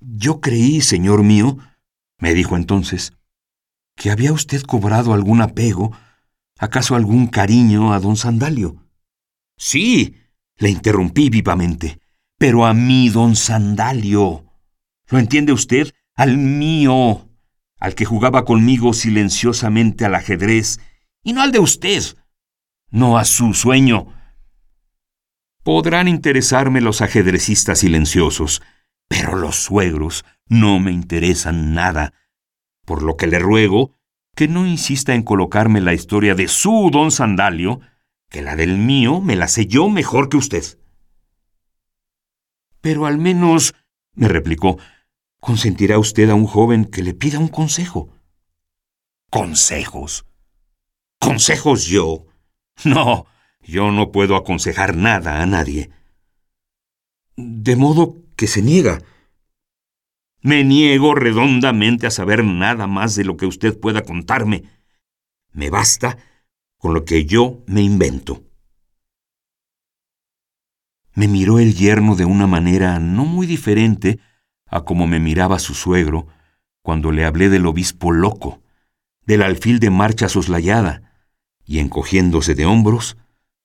Yo 0.00 0.40
creí, 0.40 0.80
señor 0.80 1.22
mío, 1.22 1.58
me 2.18 2.32
dijo 2.32 2.56
entonces, 2.56 3.12
que 3.96 4.10
había 4.10 4.32
usted 4.32 4.62
cobrado 4.62 5.12
algún 5.12 5.42
apego, 5.42 5.92
acaso 6.58 6.94
algún 6.94 7.26
cariño 7.26 7.92
a 7.92 8.00
don 8.00 8.16
Sandalio. 8.16 8.82
Sí, 9.58 10.16
le 10.56 10.70
interrumpí 10.70 11.28
vivamente, 11.28 12.00
pero 12.38 12.64
a 12.64 12.72
mí, 12.72 13.10
don 13.10 13.36
Sandalio. 13.36 14.46
¿Lo 15.10 15.18
entiende 15.18 15.52
usted? 15.52 15.92
Al 16.14 16.38
mío, 16.38 17.28
al 17.78 17.94
que 17.94 18.06
jugaba 18.06 18.46
conmigo 18.46 18.94
silenciosamente 18.94 20.06
al 20.06 20.14
ajedrez, 20.14 20.80
y 21.22 21.34
no 21.34 21.42
al 21.42 21.52
de 21.52 21.58
usted, 21.58 22.02
no 22.88 23.18
a 23.18 23.26
su 23.26 23.52
sueño, 23.52 24.15
Podrán 25.66 26.06
interesarme 26.06 26.80
los 26.80 27.00
ajedrecistas 27.00 27.80
silenciosos, 27.80 28.62
pero 29.08 29.34
los 29.34 29.56
suegros 29.56 30.24
no 30.46 30.78
me 30.78 30.92
interesan 30.92 31.74
nada, 31.74 32.14
por 32.84 33.02
lo 33.02 33.16
que 33.16 33.26
le 33.26 33.40
ruego 33.40 33.90
que 34.36 34.46
no 34.46 34.64
insista 34.64 35.12
en 35.12 35.24
colocarme 35.24 35.80
la 35.80 35.92
historia 35.92 36.36
de 36.36 36.46
su 36.46 36.88
don 36.92 37.10
Sandalio, 37.10 37.80
que 38.28 38.42
la 38.42 38.54
del 38.54 38.78
mío 38.78 39.20
me 39.20 39.34
la 39.34 39.48
sé 39.48 39.66
yo 39.66 39.88
mejor 39.88 40.28
que 40.28 40.36
usted. 40.36 40.62
Pero 42.80 43.04
al 43.04 43.18
menos, 43.18 43.74
me 44.12 44.28
replicó, 44.28 44.78
consentirá 45.40 45.98
usted 45.98 46.30
a 46.30 46.36
un 46.36 46.46
joven 46.46 46.84
que 46.84 47.02
le 47.02 47.12
pida 47.12 47.40
un 47.40 47.48
consejo. 47.48 48.16
¿Consejos? 49.30 50.26
¿Consejos 51.18 51.86
yo? 51.86 52.26
No, 52.84 53.26
yo 53.66 53.90
no 53.90 54.12
puedo 54.12 54.36
aconsejar 54.36 54.96
nada 54.96 55.42
a 55.42 55.46
nadie. 55.46 55.90
De 57.36 57.76
modo 57.76 58.16
que 58.36 58.46
se 58.46 58.62
niega. 58.62 59.02
Me 60.40 60.62
niego 60.62 61.14
redondamente 61.14 62.06
a 62.06 62.10
saber 62.10 62.44
nada 62.44 62.86
más 62.86 63.16
de 63.16 63.24
lo 63.24 63.36
que 63.36 63.46
usted 63.46 63.78
pueda 63.78 64.02
contarme. 64.02 64.64
Me 65.52 65.70
basta 65.70 66.18
con 66.78 66.94
lo 66.94 67.04
que 67.04 67.24
yo 67.24 67.64
me 67.66 67.82
invento. 67.82 68.44
Me 71.14 71.26
miró 71.26 71.58
el 71.58 71.74
yerno 71.74 72.14
de 72.14 72.24
una 72.24 72.46
manera 72.46 73.00
no 73.00 73.24
muy 73.24 73.46
diferente 73.46 74.20
a 74.66 74.82
como 74.82 75.06
me 75.06 75.18
miraba 75.18 75.58
su 75.58 75.74
suegro 75.74 76.28
cuando 76.82 77.10
le 77.10 77.24
hablé 77.24 77.48
del 77.48 77.66
obispo 77.66 78.12
loco, 78.12 78.62
del 79.24 79.42
alfil 79.42 79.80
de 79.80 79.90
marcha 79.90 80.28
soslayada, 80.28 81.02
y 81.64 81.80
encogiéndose 81.80 82.54
de 82.54 82.66
hombros, 82.66 83.16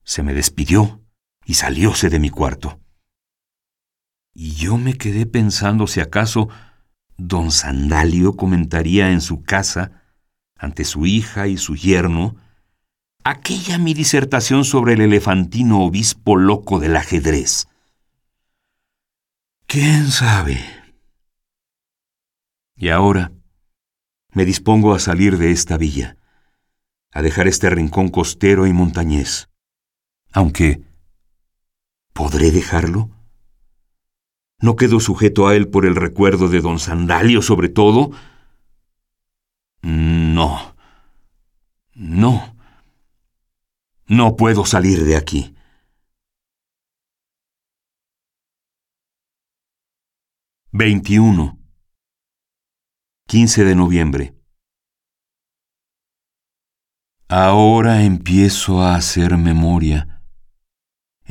se 0.03 0.24
me 0.24 0.34
despidió 0.34 1.03
y 1.46 1.55
salióse 1.55 2.10
de 2.10 2.20
mi 2.20 2.29
cuarto. 2.29 2.79
Y 4.34 4.53
yo 4.53 4.77
me 4.77 4.98
quedé 4.98 5.25
pensando 5.25 5.88
si 5.88 6.00
acaso 6.00 6.50
don 7.17 7.51
Sandalio 7.51 8.36
comentaría 8.36 9.12
en 9.12 9.22
su 9.22 9.43
casa, 9.43 10.03
ante 10.58 10.86
su 10.86 11.05
hija 11.05 11.48
y 11.48 11.58
su 11.58 11.75
yerno, 11.75 12.36
aquella 13.24 13.77
mi 13.77 13.93
disertación 13.93 14.65
sobre 14.65 14.93
el 14.93 15.01
elefantino 15.01 15.84
obispo 15.84 16.36
loco 16.36 16.79
del 16.79 16.96
ajedrez. 16.96 17.67
¿Quién 19.67 20.10
sabe? 20.10 20.60
Y 22.75 22.89
ahora 22.89 23.31
me 24.34 24.46
dispongo 24.46 24.93
a 24.93 25.00
salir 25.00 25.38
de 25.38 25.51
esta 25.51 25.77
villa, 25.77 26.17
a 27.12 27.22
dejar 27.22 27.48
este 27.48 27.70
rincón 27.70 28.10
costero 28.10 28.65
y 28.65 28.74
montañés. 28.74 29.50
Aunque, 30.34 30.84
¿podré 32.14 32.52
dejarlo? 32.52 33.10
¿No 34.60 34.76
quedo 34.76 35.00
sujeto 35.00 35.48
a 35.48 35.56
él 35.56 35.70
por 35.70 35.86
el 35.86 35.96
recuerdo 35.96 36.48
de 36.48 36.62
don 36.62 36.80
Sandalio 36.80 37.42
sobre 37.42 37.68
todo? 37.70 38.12
No. 39.82 40.76
No. 41.94 42.56
No 44.06 44.36
puedo 44.36 44.66
salir 44.66 45.04
de 45.04 45.18
aquí. 45.18 45.56
Veintiuno. 50.72 51.60
15 53.28 53.64
de 53.64 53.76
noviembre. 53.76 54.36
Ahora 57.28 58.04
empiezo 58.04 58.82
a 58.82 58.96
hacer 58.96 59.38
memoria. 59.38 60.21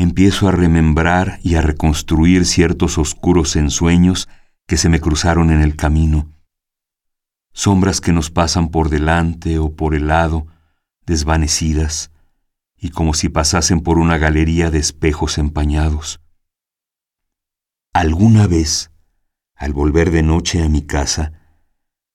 Empiezo 0.01 0.49
a 0.49 0.51
remembrar 0.51 1.41
y 1.43 1.57
a 1.57 1.61
reconstruir 1.61 2.47
ciertos 2.47 2.97
oscuros 2.97 3.55
ensueños 3.55 4.31
que 4.67 4.79
se 4.79 4.89
me 4.89 4.99
cruzaron 4.99 5.51
en 5.51 5.61
el 5.61 5.77
camino. 5.77 6.33
Sombras 7.53 8.01
que 8.01 8.15
nos 8.15 8.31
pasan 8.31 8.71
por 8.71 8.89
delante 8.89 9.59
o 9.59 9.77
por 9.77 9.95
el 9.95 10.07
lado, 10.07 10.47
desvanecidas, 11.05 12.13
y 12.79 12.89
como 12.89 13.13
si 13.13 13.29
pasasen 13.29 13.83
por 13.83 13.99
una 13.99 14.17
galería 14.17 14.71
de 14.71 14.79
espejos 14.79 15.37
empañados. 15.37 16.23
Alguna 17.93 18.47
vez, 18.47 18.93
al 19.55 19.75
volver 19.75 20.13
de 20.13 20.23
noche 20.23 20.63
a 20.63 20.71
mi 20.71 20.81
casa, 20.81 21.33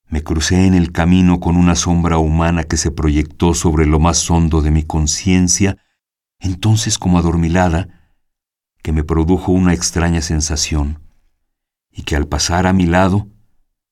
me 0.08 0.24
crucé 0.24 0.65
en 0.65 0.74
el 0.74 0.92
camino 0.92 1.39
con 1.39 1.56
una 1.56 1.75
sombra 1.75 2.18
humana 2.18 2.63
que 2.63 2.77
se 2.77 2.89
proyectó 2.89 3.54
sobre 3.54 3.86
lo 3.86 4.00
más 4.00 4.27
hondo 4.32 4.63
de 4.63 4.72
mi 4.72 4.82
conciencia, 4.82 5.77
entonces 6.39 6.98
como 6.98 7.18
adormilada, 7.18 8.12
que 8.82 8.92
me 8.92 9.04
produjo 9.04 9.51
una 9.51 9.74
extraña 9.74 10.22
sensación, 10.22 11.01
y 11.92 12.04
que 12.04 12.15
al 12.15 12.27
pasar 12.27 12.68
a 12.68 12.74
mi 12.74 12.86
lado, 12.86 13.27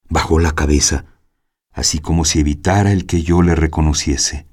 bajó 0.10 0.40
la 0.40 0.52
cabeza, 0.52 1.06
así 1.72 2.00
como 2.00 2.26
si 2.26 2.40
evitara 2.40 2.92
el 2.92 3.06
que 3.06 3.24
yo 3.24 3.42
le 3.42 3.56
reconociese. 3.56 4.48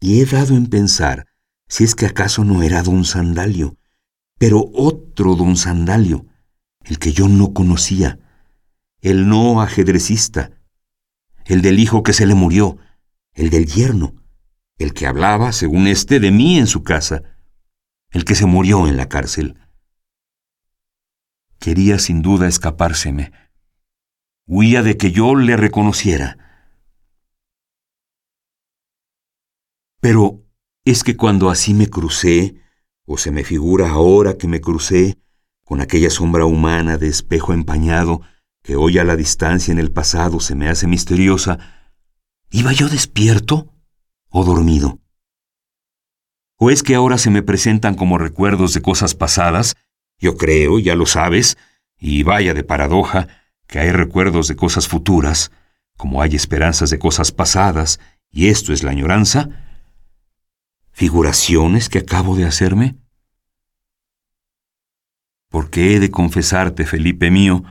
Y 0.00 0.20
he 0.20 0.26
dado 0.26 0.54
en 0.54 0.68
pensar 0.68 1.26
si 1.66 1.84
es 1.84 1.94
que 1.94 2.06
acaso 2.06 2.44
no 2.44 2.62
era 2.62 2.82
don 2.82 3.04
Sandalio, 3.04 3.76
pero 4.38 4.70
otro 4.72 5.34
don 5.34 5.56
Sandalio, 5.56 6.26
el 6.84 6.98
que 6.98 7.12
yo 7.12 7.28
no 7.28 7.52
conocía, 7.52 8.18
el 9.00 9.28
no 9.28 9.60
ajedrecista, 9.60 10.52
el 11.44 11.62
del 11.62 11.78
hijo 11.78 12.02
que 12.02 12.12
se 12.12 12.26
le 12.26 12.34
murió, 12.34 12.78
el 13.34 13.50
del 13.50 13.66
yerno, 13.66 14.14
el 14.78 14.94
que 14.94 15.06
hablaba, 15.06 15.52
según 15.52 15.86
éste, 15.86 16.20
de 16.20 16.30
mí 16.30 16.58
en 16.58 16.66
su 16.66 16.82
casa, 16.84 17.22
el 18.10 18.24
que 18.24 18.34
se 18.34 18.46
murió 18.46 18.86
en 18.86 18.96
la 18.96 19.08
cárcel. 19.08 19.58
Quería 21.58 21.98
sin 21.98 22.22
duda 22.22 22.46
escapárseme. 22.46 23.32
Huía 24.46 24.82
de 24.82 24.96
que 24.96 25.10
yo 25.10 25.34
le 25.34 25.56
reconociera. 25.56 26.38
Pero 30.00 30.44
es 30.84 31.02
que 31.02 31.16
cuando 31.16 31.50
así 31.50 31.74
me 31.74 31.88
crucé, 31.90 32.62
o 33.04 33.18
se 33.18 33.32
me 33.32 33.42
figura 33.42 33.90
ahora 33.90 34.38
que 34.38 34.46
me 34.46 34.60
crucé, 34.60 35.18
con 35.64 35.80
aquella 35.80 36.08
sombra 36.08 36.44
humana 36.46 36.96
de 36.96 37.08
espejo 37.08 37.52
empañado, 37.52 38.22
que 38.62 38.76
hoy 38.76 38.98
a 38.98 39.04
la 39.04 39.16
distancia 39.16 39.72
en 39.72 39.78
el 39.78 39.90
pasado 39.90 40.40
se 40.40 40.54
me 40.54 40.68
hace 40.68 40.86
misteriosa, 40.86 41.58
¿iba 42.50 42.72
yo 42.72 42.88
despierto 42.88 43.74
o 44.30 44.44
dormido? 44.44 44.98
¿O 46.56 46.70
es 46.70 46.82
que 46.82 46.94
ahora 46.94 47.18
se 47.18 47.30
me 47.30 47.42
presentan 47.42 47.94
como 47.94 48.18
recuerdos 48.18 48.74
de 48.74 48.82
cosas 48.82 49.14
pasadas? 49.14 49.76
Yo 50.18 50.36
creo, 50.36 50.78
ya 50.78 50.96
lo 50.96 51.06
sabes, 51.06 51.56
y 51.98 52.24
vaya 52.24 52.52
de 52.54 52.64
paradoja, 52.64 53.28
que 53.68 53.78
hay 53.78 53.92
recuerdos 53.92 54.48
de 54.48 54.56
cosas 54.56 54.88
futuras, 54.88 55.52
como 55.96 56.22
hay 56.22 56.34
esperanzas 56.34 56.90
de 56.90 56.98
cosas 56.98 57.30
pasadas, 57.30 58.00
y 58.30 58.48
esto 58.48 58.72
es 58.72 58.82
la 58.82 58.90
añoranza. 58.90 59.48
¿Figuraciones 60.90 61.88
que 61.88 61.98
acabo 61.98 62.34
de 62.34 62.44
hacerme? 62.44 62.96
Porque 65.48 65.94
he 65.94 66.00
de 66.00 66.10
confesarte, 66.10 66.84
Felipe 66.84 67.30
mío, 67.30 67.62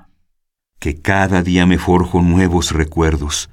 que 0.79 1.01
cada 1.01 1.43
día 1.43 1.65
me 1.65 1.77
forjo 1.77 2.21
nuevos 2.21 2.71
recuerdos. 2.71 3.49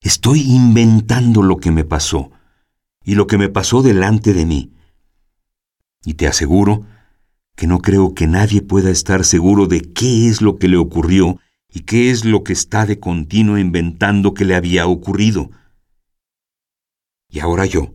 Estoy 0.00 0.42
inventando 0.42 1.42
lo 1.42 1.56
que 1.56 1.70
me 1.70 1.84
pasó 1.84 2.30
y 3.04 3.14
lo 3.14 3.26
que 3.26 3.38
me 3.38 3.48
pasó 3.48 3.82
delante 3.82 4.32
de 4.32 4.46
mí. 4.46 4.72
Y 6.04 6.14
te 6.14 6.26
aseguro 6.26 6.84
que 7.56 7.66
no 7.66 7.80
creo 7.80 8.14
que 8.14 8.26
nadie 8.26 8.62
pueda 8.62 8.90
estar 8.90 9.24
seguro 9.24 9.66
de 9.66 9.80
qué 9.80 10.28
es 10.28 10.40
lo 10.40 10.58
que 10.58 10.68
le 10.68 10.76
ocurrió 10.76 11.38
y 11.68 11.80
qué 11.80 12.10
es 12.10 12.24
lo 12.24 12.44
que 12.44 12.52
está 12.52 12.86
de 12.86 12.98
continuo 12.98 13.58
inventando 13.58 14.34
que 14.34 14.44
le 14.44 14.54
había 14.54 14.86
ocurrido. 14.86 15.50
Y 17.28 17.40
ahora 17.40 17.66
yo, 17.66 17.94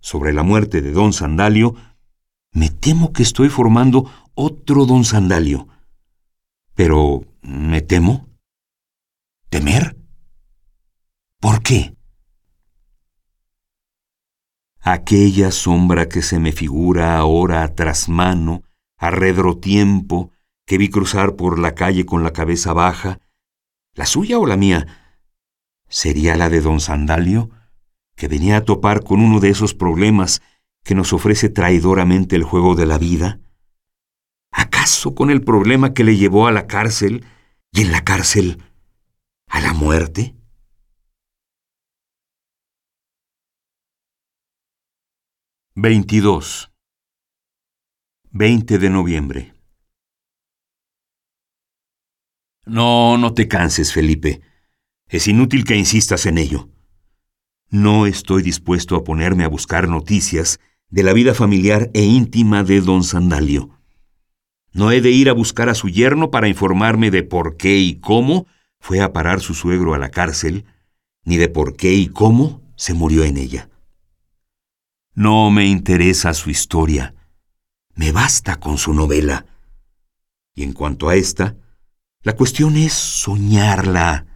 sobre 0.00 0.32
la 0.32 0.42
muerte 0.42 0.82
de 0.82 0.92
don 0.92 1.12
Sandalio, 1.12 1.76
me 2.52 2.68
temo 2.68 3.12
que 3.12 3.22
estoy 3.22 3.48
formando 3.48 4.10
otro 4.34 4.86
don 4.86 5.04
Sandalio. 5.04 5.68
Pero 6.74 7.24
¿Me 7.42 7.80
temo? 7.80 8.28
¿Temer? 9.48 9.96
¿Por 11.40 11.62
qué? 11.62 11.96
Aquella 14.82 15.50
sombra 15.52 16.06
que 16.06 16.20
se 16.20 16.38
me 16.38 16.52
figura 16.52 17.16
ahora 17.16 17.62
a 17.62 17.74
trasmano, 17.74 18.62
a 18.98 19.10
tiempo, 19.58 20.32
que 20.66 20.76
vi 20.76 20.90
cruzar 20.90 21.36
por 21.36 21.58
la 21.58 21.74
calle 21.74 22.04
con 22.04 22.22
la 22.22 22.34
cabeza 22.34 22.74
baja, 22.74 23.20
¿la 23.94 24.04
suya 24.04 24.38
o 24.38 24.46
la 24.46 24.58
mía? 24.58 24.86
¿Sería 25.88 26.36
la 26.36 26.50
de 26.50 26.60
don 26.60 26.78
Sandalio, 26.78 27.48
que 28.16 28.28
venía 28.28 28.58
a 28.58 28.64
topar 28.66 29.02
con 29.02 29.20
uno 29.20 29.40
de 29.40 29.48
esos 29.48 29.72
problemas 29.74 30.42
que 30.84 30.94
nos 30.94 31.14
ofrece 31.14 31.48
traidoramente 31.48 32.36
el 32.36 32.44
juego 32.44 32.74
de 32.74 32.84
la 32.84 32.98
vida? 32.98 33.40
¿Acaso 34.52 35.14
con 35.14 35.30
el 35.30 35.42
problema 35.42 35.94
que 35.94 36.04
le 36.04 36.16
llevó 36.18 36.46
a 36.46 36.52
la 36.52 36.66
cárcel 36.66 37.24
y 37.72 37.80
en 37.80 37.92
la 37.92 38.04
cárcel 38.04 38.62
a 39.48 39.60
la 39.60 39.72
muerte? 39.72 40.34
Veintidós. 45.82 46.70
20 48.32 48.78
de 48.78 48.90
noviembre. 48.90 49.54
No, 52.66 53.16
no 53.16 53.32
te 53.32 53.48
canses, 53.48 53.90
Felipe. 53.90 54.42
Es 55.08 55.26
inútil 55.26 55.64
que 55.64 55.76
insistas 55.76 56.26
en 56.26 56.36
ello. 56.36 56.68
No 57.70 58.04
estoy 58.04 58.42
dispuesto 58.42 58.94
a 58.94 59.04
ponerme 59.04 59.44
a 59.44 59.48
buscar 59.48 59.88
noticias 59.88 60.60
de 60.90 61.02
la 61.02 61.14
vida 61.14 61.32
familiar 61.32 61.90
e 61.94 62.02
íntima 62.02 62.62
de 62.62 62.82
don 62.82 63.02
Sandalio. 63.02 63.70
No 64.74 64.92
he 64.92 65.00
de 65.00 65.12
ir 65.12 65.30
a 65.30 65.32
buscar 65.32 65.70
a 65.70 65.74
su 65.74 65.88
yerno 65.88 66.30
para 66.30 66.48
informarme 66.48 67.10
de 67.10 67.22
por 67.22 67.56
qué 67.56 67.78
y 67.78 68.00
cómo 68.00 68.46
fue 68.80 69.00
a 69.00 69.14
parar 69.14 69.40
su 69.40 69.54
suegro 69.54 69.94
a 69.94 69.98
la 69.98 70.10
cárcel, 70.10 70.66
ni 71.24 71.38
de 71.38 71.48
por 71.48 71.74
qué 71.74 71.94
y 71.94 72.08
cómo 72.08 72.70
se 72.76 72.92
murió 72.92 73.24
en 73.24 73.38
ella. 73.38 73.69
No 75.14 75.50
me 75.50 75.66
interesa 75.66 76.32
su 76.34 76.50
historia. 76.50 77.14
Me 77.94 78.12
basta 78.12 78.60
con 78.60 78.78
su 78.78 78.94
novela. 78.94 79.46
Y 80.54 80.62
en 80.62 80.72
cuanto 80.72 81.08
a 81.08 81.16
esta, 81.16 81.56
la 82.22 82.34
cuestión 82.34 82.76
es 82.76 82.92
soñarla. 82.92 84.26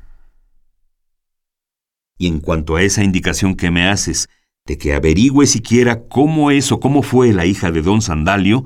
Y 2.18 2.26
en 2.26 2.40
cuanto 2.40 2.76
a 2.76 2.82
esa 2.82 3.04
indicación 3.04 3.54
que 3.54 3.70
me 3.70 3.88
haces 3.88 4.28
de 4.66 4.78
que 4.78 4.94
averigüe 4.94 5.46
siquiera 5.46 6.08
cómo 6.08 6.50
es 6.50 6.72
o 6.72 6.80
cómo 6.80 7.02
fue 7.02 7.32
la 7.32 7.46
hija 7.46 7.70
de 7.70 7.82
don 7.82 8.02
Sandalio, 8.02 8.64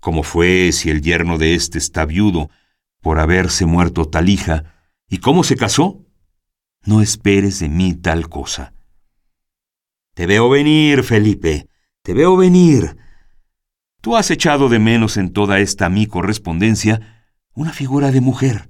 cómo 0.00 0.22
fue 0.22 0.72
si 0.72 0.90
el 0.90 1.02
yerno 1.02 1.38
de 1.38 1.54
éste 1.54 1.78
está 1.78 2.04
viudo 2.04 2.50
por 3.00 3.18
haberse 3.18 3.64
muerto 3.66 4.06
tal 4.06 4.28
hija, 4.28 4.74
y 5.08 5.18
cómo 5.18 5.42
se 5.44 5.56
casó, 5.56 6.04
no 6.84 7.00
esperes 7.00 7.60
de 7.60 7.68
mí 7.68 7.94
tal 7.94 8.28
cosa. 8.28 8.74
Te 10.14 10.26
veo 10.26 10.48
venir, 10.48 11.02
Felipe, 11.04 11.68
te 12.02 12.14
veo 12.14 12.36
venir. 12.36 12.96
Tú 14.00 14.16
has 14.16 14.30
echado 14.30 14.68
de 14.68 14.78
menos 14.78 15.16
en 15.16 15.32
toda 15.32 15.60
esta 15.60 15.88
mi 15.88 16.06
correspondencia 16.06 17.24
una 17.54 17.72
figura 17.72 18.10
de 18.10 18.20
mujer. 18.20 18.68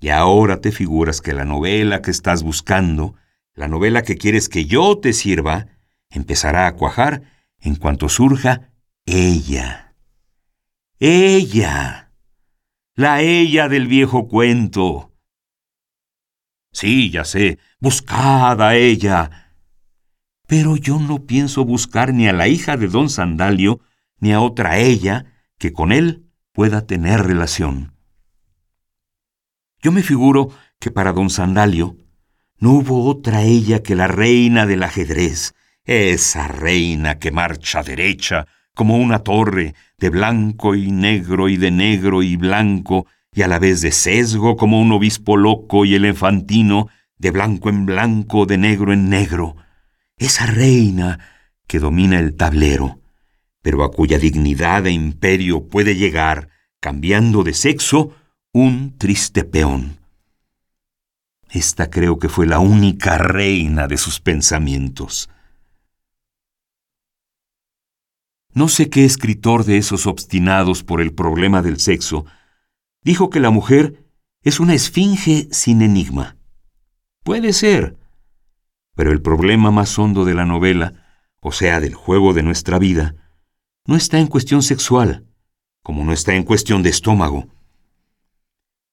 Y 0.00 0.08
ahora 0.08 0.60
te 0.60 0.72
figuras 0.72 1.20
que 1.20 1.34
la 1.34 1.44
novela 1.44 2.00
que 2.00 2.10
estás 2.10 2.42
buscando, 2.42 3.14
la 3.54 3.68
novela 3.68 4.02
que 4.02 4.16
quieres 4.16 4.48
que 4.48 4.64
yo 4.64 4.98
te 4.98 5.12
sirva, 5.12 5.66
empezará 6.08 6.66
a 6.66 6.74
cuajar 6.74 7.22
en 7.58 7.76
cuanto 7.76 8.08
surja 8.08 8.72
ella. 9.04 9.94
Ella. 10.98 12.12
La 12.94 13.20
ella 13.22 13.68
del 13.68 13.86
viejo 13.86 14.28
cuento. 14.28 15.12
Sí, 16.72 17.10
ya 17.10 17.24
sé, 17.24 17.58
buscad 17.78 18.60
a 18.62 18.76
ella. 18.76 19.39
Pero 20.50 20.74
yo 20.74 20.98
no 20.98 21.26
pienso 21.26 21.64
buscar 21.64 22.12
ni 22.12 22.26
a 22.26 22.32
la 22.32 22.48
hija 22.48 22.76
de 22.76 22.88
don 22.88 23.08
Sandalio, 23.08 23.78
ni 24.18 24.32
a 24.32 24.40
otra 24.40 24.78
ella 24.78 25.26
que 25.58 25.72
con 25.72 25.92
él 25.92 26.26
pueda 26.50 26.88
tener 26.88 27.22
relación. 27.22 27.94
Yo 29.80 29.92
me 29.92 30.02
figuro 30.02 30.50
que 30.80 30.90
para 30.90 31.12
don 31.12 31.30
Sandalio 31.30 31.96
no 32.58 32.72
hubo 32.72 33.04
otra 33.04 33.42
ella 33.42 33.84
que 33.84 33.94
la 33.94 34.08
reina 34.08 34.66
del 34.66 34.82
ajedrez, 34.82 35.54
esa 35.84 36.48
reina 36.48 37.20
que 37.20 37.30
marcha 37.30 37.84
derecha 37.84 38.48
como 38.74 38.96
una 38.96 39.20
torre, 39.20 39.76
de 39.98 40.10
blanco 40.10 40.74
y 40.74 40.90
negro 40.90 41.48
y 41.48 41.58
de 41.58 41.70
negro 41.70 42.24
y 42.24 42.34
blanco, 42.34 43.06
y 43.32 43.42
a 43.42 43.46
la 43.46 43.60
vez 43.60 43.82
de 43.82 43.92
sesgo 43.92 44.56
como 44.56 44.80
un 44.80 44.90
obispo 44.90 45.36
loco 45.36 45.84
y 45.84 45.94
elefantino, 45.94 46.88
de 47.18 47.30
blanco 47.30 47.68
en 47.68 47.86
blanco, 47.86 48.46
de 48.46 48.58
negro 48.58 48.92
en 48.92 49.10
negro. 49.10 49.54
Esa 50.20 50.44
reina 50.44 51.18
que 51.66 51.78
domina 51.78 52.18
el 52.18 52.36
tablero, 52.36 53.00
pero 53.62 53.82
a 53.84 53.90
cuya 53.90 54.18
dignidad 54.18 54.86
e 54.86 54.90
imperio 54.90 55.66
puede 55.66 55.96
llegar, 55.96 56.50
cambiando 56.78 57.42
de 57.42 57.54
sexo, 57.54 58.14
un 58.52 58.98
triste 58.98 59.44
peón. 59.44 59.98
Esta 61.48 61.88
creo 61.88 62.18
que 62.18 62.28
fue 62.28 62.46
la 62.46 62.58
única 62.58 63.16
reina 63.16 63.88
de 63.88 63.96
sus 63.96 64.20
pensamientos. 64.20 65.30
No 68.52 68.68
sé 68.68 68.90
qué 68.90 69.06
escritor 69.06 69.64
de 69.64 69.78
esos 69.78 70.06
obstinados 70.06 70.84
por 70.84 71.00
el 71.00 71.14
problema 71.14 71.62
del 71.62 71.80
sexo 71.80 72.26
dijo 73.02 73.30
que 73.30 73.40
la 73.40 73.50
mujer 73.50 74.04
es 74.42 74.60
una 74.60 74.74
esfinge 74.74 75.48
sin 75.50 75.80
enigma. 75.80 76.36
Puede 77.24 77.54
ser, 77.54 77.99
pero 79.00 79.12
el 79.12 79.22
problema 79.22 79.70
más 79.70 79.98
hondo 79.98 80.26
de 80.26 80.34
la 80.34 80.44
novela, 80.44 80.92
o 81.40 81.52
sea, 81.52 81.80
del 81.80 81.94
juego 81.94 82.34
de 82.34 82.42
nuestra 82.42 82.78
vida, 82.78 83.14
no 83.86 83.96
está 83.96 84.18
en 84.18 84.26
cuestión 84.26 84.62
sexual, 84.62 85.24
como 85.82 86.04
no 86.04 86.12
está 86.12 86.34
en 86.34 86.42
cuestión 86.42 86.82
de 86.82 86.90
estómago. 86.90 87.48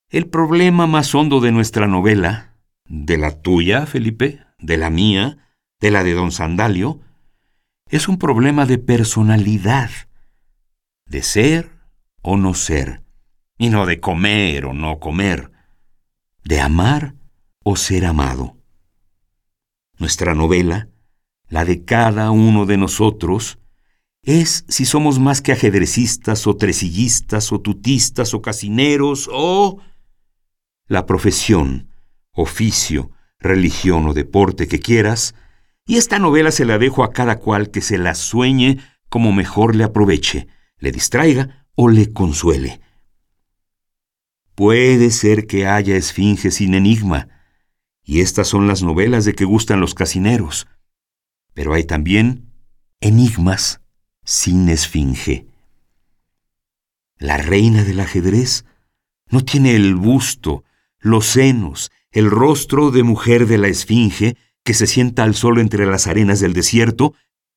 El 0.08 0.26
problema 0.26 0.86
más 0.86 1.14
hondo 1.14 1.40
de 1.40 1.52
nuestra 1.52 1.86
novela, 1.86 2.56
de 2.86 3.18
la 3.18 3.38
tuya, 3.42 3.84
Felipe, 3.84 4.46
de 4.58 4.78
la 4.78 4.88
mía, 4.88 5.46
de 5.78 5.90
la 5.90 6.02
de 6.04 6.14
don 6.14 6.32
Sandalio, 6.32 7.02
es 7.90 8.08
un 8.08 8.16
problema 8.16 8.64
de 8.64 8.78
personalidad, 8.78 9.90
de 11.04 11.20
ser 11.20 11.70
o 12.22 12.38
no 12.38 12.54
ser, 12.54 13.02
y 13.58 13.68
no 13.68 13.84
de 13.84 14.00
comer 14.00 14.64
o 14.64 14.72
no 14.72 15.00
comer, 15.00 15.52
de 16.44 16.62
amar 16.62 17.14
o 17.62 17.76
ser 17.76 18.06
amado. 18.06 18.57
Nuestra 19.98 20.34
novela, 20.34 20.88
la 21.48 21.64
de 21.64 21.84
cada 21.84 22.30
uno 22.30 22.66
de 22.66 22.76
nosotros, 22.76 23.58
es 24.22 24.64
si 24.68 24.84
somos 24.84 25.18
más 25.18 25.40
que 25.40 25.52
ajedrecistas 25.52 26.46
o 26.46 26.56
tresillistas 26.56 27.52
o 27.52 27.60
tutistas 27.60 28.34
o 28.34 28.42
casineros 28.42 29.28
o 29.32 29.80
la 30.86 31.06
profesión, 31.06 31.88
oficio, 32.32 33.10
religión 33.38 34.06
o 34.06 34.14
deporte 34.14 34.68
que 34.68 34.80
quieras, 34.80 35.34
y 35.86 35.96
esta 35.96 36.18
novela 36.18 36.50
se 36.50 36.64
la 36.64 36.78
dejo 36.78 37.02
a 37.02 37.12
cada 37.12 37.38
cual 37.38 37.70
que 37.70 37.80
se 37.80 37.98
la 37.98 38.14
sueñe 38.14 38.78
como 39.08 39.32
mejor 39.32 39.74
le 39.74 39.84
aproveche, 39.84 40.48
le 40.78 40.92
distraiga 40.92 41.66
o 41.74 41.88
le 41.88 42.12
consuele. 42.12 42.80
Puede 44.54 45.10
ser 45.10 45.46
que 45.46 45.66
haya 45.66 45.96
esfinge 45.96 46.50
sin 46.50 46.74
enigma, 46.74 47.28
y 48.08 48.22
estas 48.22 48.48
son 48.48 48.66
las 48.66 48.82
novelas 48.82 49.26
de 49.26 49.34
que 49.34 49.44
gustan 49.44 49.80
los 49.80 49.92
casineros, 49.92 50.66
pero 51.52 51.74
hay 51.74 51.84
también 51.84 52.50
enigmas 53.00 53.82
sin 54.24 54.70
esfinge. 54.70 55.46
La 57.18 57.36
reina 57.36 57.84
del 57.84 58.00
ajedrez 58.00 58.64
no 59.30 59.44
tiene 59.44 59.76
el 59.76 59.94
busto, 59.94 60.64
los 60.98 61.26
senos, 61.26 61.92
el 62.10 62.30
rostro 62.30 62.90
de 62.90 63.02
mujer 63.02 63.46
de 63.46 63.58
la 63.58 63.68
esfinge 63.68 64.38
que 64.64 64.72
se 64.72 64.86
sienta 64.86 65.22
al 65.22 65.34
sol 65.34 65.58
entre 65.58 65.84
las 65.84 66.06
arenas 66.06 66.40
del 66.40 66.54
desierto, 66.54 67.12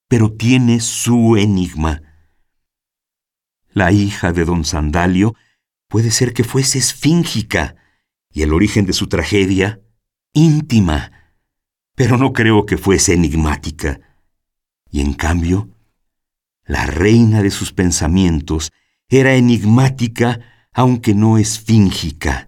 pero 0.10 0.34
tiene 0.34 0.82
su 0.82 1.38
enigma. 1.38 2.02
La 3.70 3.94
hija 3.94 4.34
de 4.34 4.44
don 4.44 4.66
Sandalio 4.66 5.34
puede 5.88 6.12
ser 6.12 6.34
que 6.34 6.44
fuese 6.44 6.78
esfíngica 6.78 7.78
y 8.34 8.42
el 8.42 8.52
origen 8.52 8.86
de 8.86 8.92
su 8.92 9.08
tragedia 9.08 9.80
íntima, 10.34 11.12
pero 11.96 12.17
no 12.17 12.34
creo 12.34 12.65
que 12.65 12.78
fuese 12.78 13.13
enigmática. 13.13 14.00
Y 14.89 15.02
en 15.02 15.13
cambio, 15.13 15.70
la 16.65 16.86
reina 16.86 17.41
de 17.41 17.52
sus 17.52 17.74
pensamientos 17.74 18.72
era 19.08 19.36
enigmática 19.36 20.39
aunque 20.74 21.13
no 21.13 21.38
esfíngica. 21.38 22.48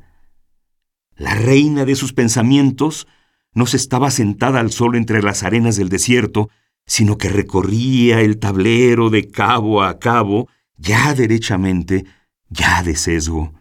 La 1.16 1.36
reina 1.36 1.86
de 1.86 1.96
sus 1.96 2.14
pensamientos 2.14 3.08
no 3.54 3.66
se 3.66 3.78
estaba 3.78 4.12
sentada 4.12 4.60
al 4.60 4.72
sol 4.72 4.96
entre 4.96 5.22
las 5.22 5.44
arenas 5.44 5.76
del 5.76 5.90
desierto, 5.90 6.50
sino 6.86 7.18
que 7.18 7.30
recorría 7.30 8.22
el 8.22 8.40
tablero 8.40 9.10
de 9.10 9.30
cabo 9.30 9.84
a 9.84 10.00
cabo, 10.00 10.50
ya 10.78 11.14
derechamente, 11.14 12.06
ya 12.50 12.82
de 12.84 12.96
sesgo. 12.96 13.54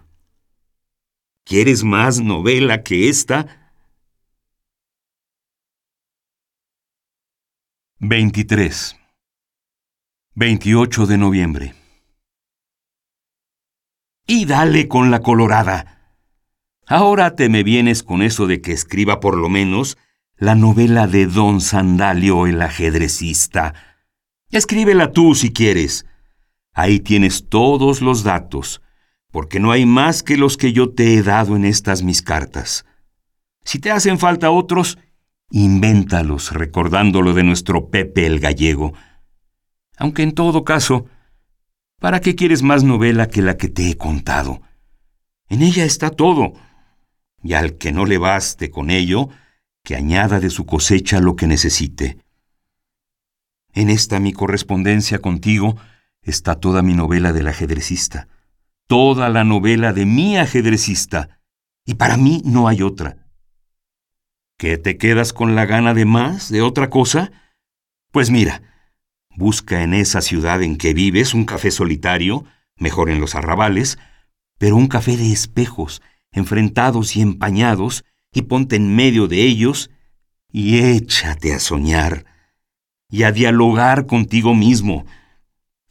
¿Quieres 1.44 1.84
más 1.84 2.20
novela 2.20 2.82
que 2.82 3.08
esta? 3.08 3.61
23. 8.04 8.96
28 10.34 11.06
de 11.06 11.18
noviembre. 11.18 11.74
Y 14.26 14.44
dale 14.44 14.88
con 14.88 15.12
la 15.12 15.20
colorada. 15.20 16.16
Ahora 16.84 17.36
te 17.36 17.48
me 17.48 17.62
vienes 17.62 18.02
con 18.02 18.22
eso 18.22 18.48
de 18.48 18.60
que 18.60 18.72
escriba 18.72 19.20
por 19.20 19.36
lo 19.38 19.48
menos 19.48 19.98
la 20.36 20.56
novela 20.56 21.06
de 21.06 21.26
Don 21.26 21.60
Sandalio 21.60 22.48
el 22.48 22.60
ajedrecista. 22.60 23.72
Escríbela 24.50 25.12
tú 25.12 25.36
si 25.36 25.52
quieres. 25.52 26.04
Ahí 26.72 26.98
tienes 26.98 27.48
todos 27.48 28.02
los 28.02 28.24
datos, 28.24 28.82
porque 29.30 29.60
no 29.60 29.70
hay 29.70 29.86
más 29.86 30.24
que 30.24 30.36
los 30.36 30.56
que 30.56 30.72
yo 30.72 30.90
te 30.90 31.14
he 31.14 31.22
dado 31.22 31.54
en 31.54 31.64
estas 31.64 32.02
mis 32.02 32.20
cartas. 32.20 32.84
Si 33.62 33.78
te 33.78 33.92
hacen 33.92 34.18
falta 34.18 34.50
otros, 34.50 34.98
invéntalos 35.52 36.52
recordándolo 36.52 37.34
de 37.34 37.44
nuestro 37.44 37.90
Pepe 37.90 38.26
el 38.26 38.40
gallego. 38.40 38.94
Aunque 39.98 40.22
en 40.22 40.32
todo 40.32 40.64
caso, 40.64 41.06
¿para 42.00 42.20
qué 42.20 42.34
quieres 42.34 42.62
más 42.62 42.84
novela 42.84 43.28
que 43.28 43.42
la 43.42 43.58
que 43.58 43.68
te 43.68 43.90
he 43.90 43.96
contado? 43.96 44.62
En 45.48 45.62
ella 45.62 45.84
está 45.84 46.10
todo 46.10 46.54
y 47.42 47.52
al 47.52 47.76
que 47.76 47.92
no 47.92 48.06
le 48.06 48.16
baste 48.16 48.70
con 48.70 48.88
ello, 48.88 49.28
que 49.84 49.94
añada 49.94 50.40
de 50.40 50.48
su 50.48 50.64
cosecha 50.64 51.20
lo 51.20 51.36
que 51.36 51.46
necesite. 51.46 52.18
En 53.74 53.90
esta 53.90 54.20
mi 54.20 54.32
correspondencia 54.32 55.18
contigo 55.18 55.76
está 56.22 56.54
toda 56.54 56.82
mi 56.82 56.94
novela 56.94 57.32
del 57.32 57.48
ajedrecista, 57.48 58.28
toda 58.86 59.28
la 59.28 59.44
novela 59.44 59.92
de 59.92 60.06
mi 60.06 60.38
ajedrecista, 60.38 61.40
y 61.84 61.94
para 61.94 62.16
mí 62.16 62.42
no 62.44 62.68
hay 62.68 62.82
otra. 62.82 63.21
¿Qué 64.62 64.78
te 64.78 64.96
quedas 64.96 65.32
con 65.32 65.56
la 65.56 65.66
gana 65.66 65.92
de 65.92 66.04
más, 66.04 66.48
de 66.48 66.62
otra 66.62 66.88
cosa? 66.88 67.32
Pues 68.12 68.30
mira, 68.30 68.62
busca 69.36 69.82
en 69.82 69.92
esa 69.92 70.20
ciudad 70.20 70.62
en 70.62 70.76
que 70.76 70.94
vives 70.94 71.34
un 71.34 71.46
café 71.46 71.72
solitario, 71.72 72.44
mejor 72.76 73.10
en 73.10 73.20
los 73.20 73.34
arrabales, 73.34 73.98
pero 74.60 74.76
un 74.76 74.86
café 74.86 75.16
de 75.16 75.32
espejos, 75.32 76.00
enfrentados 76.30 77.16
y 77.16 77.22
empañados, 77.22 78.04
y 78.32 78.42
ponte 78.42 78.76
en 78.76 78.94
medio 78.94 79.26
de 79.26 79.42
ellos, 79.42 79.90
y 80.48 80.78
échate 80.78 81.52
a 81.54 81.58
soñar, 81.58 82.24
y 83.10 83.24
a 83.24 83.32
dialogar 83.32 84.06
contigo 84.06 84.54
mismo, 84.54 85.06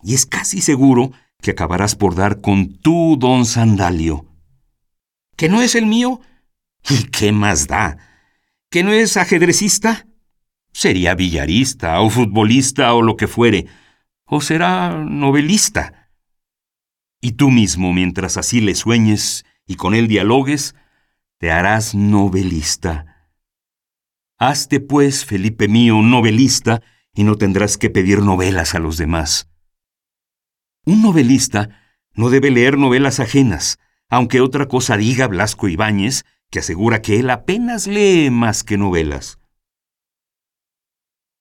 y 0.02 0.14
es 0.14 0.26
casi 0.26 0.62
seguro 0.62 1.12
que 1.42 1.52
acabarás 1.52 1.98
por 1.98 2.16
dar 2.16 2.40
con 2.40 2.72
tu 2.78 3.18
don 3.20 3.46
Sandalio. 3.46 4.28
¿Que 5.36 5.50
no 5.50 5.62
es 5.62 5.76
el 5.76 5.88
mío? 5.88 6.22
¿Y 6.90 7.10
qué 7.10 7.34
más 7.34 7.68
da? 7.68 7.98
¿Que 8.72 8.86
no 8.86 8.94
es 8.94 9.18
ajedrecista? 9.18 10.08
Sería 10.72 11.14
billarista 11.14 12.00
o 12.00 12.10
futbolista 12.10 12.94
o 12.94 13.02
lo 13.02 13.18
que 13.18 13.28
fuere, 13.28 13.68
o 14.26 14.40
será 14.40 15.04
novelista. 15.04 16.10
Y 17.20 17.34
tú 17.34 17.52
mismo, 17.52 17.92
mientras 17.92 18.38
así 18.38 18.62
le 18.62 18.74
sueñes 18.76 19.44
y 19.68 19.76
con 19.76 19.94
él 19.94 20.08
dialogues, 20.08 20.74
te 21.38 21.52
harás 21.52 21.96
novelista. 21.96 23.30
Hazte, 24.40 24.80
pues, 24.80 25.26
Felipe 25.26 25.68
mío, 25.68 26.02
novelista, 26.02 26.82
y 27.14 27.26
no 27.26 27.36
tendrás 27.36 27.78
que 27.78 27.90
pedir 27.90 28.20
novelas 28.20 28.74
a 28.74 28.80
los 28.80 28.96
demás. 28.96 29.50
Un 30.86 31.02
novelista 31.02 31.82
no 32.14 32.30
debe 32.30 32.52
leer 32.52 32.78
novelas 32.78 33.20
ajenas, 33.20 33.80
aunque 34.08 34.40
otra 34.40 34.70
cosa 34.70 34.96
diga 34.96 35.28
Blasco 35.28 35.68
Ibáñez, 35.68 36.24
que 36.52 36.60
asegura 36.60 37.02
que 37.02 37.20
él 37.20 37.30
apenas 37.30 37.88
lee 37.88 38.30
más 38.30 38.64
que 38.64 38.78
novelas. 38.78 39.40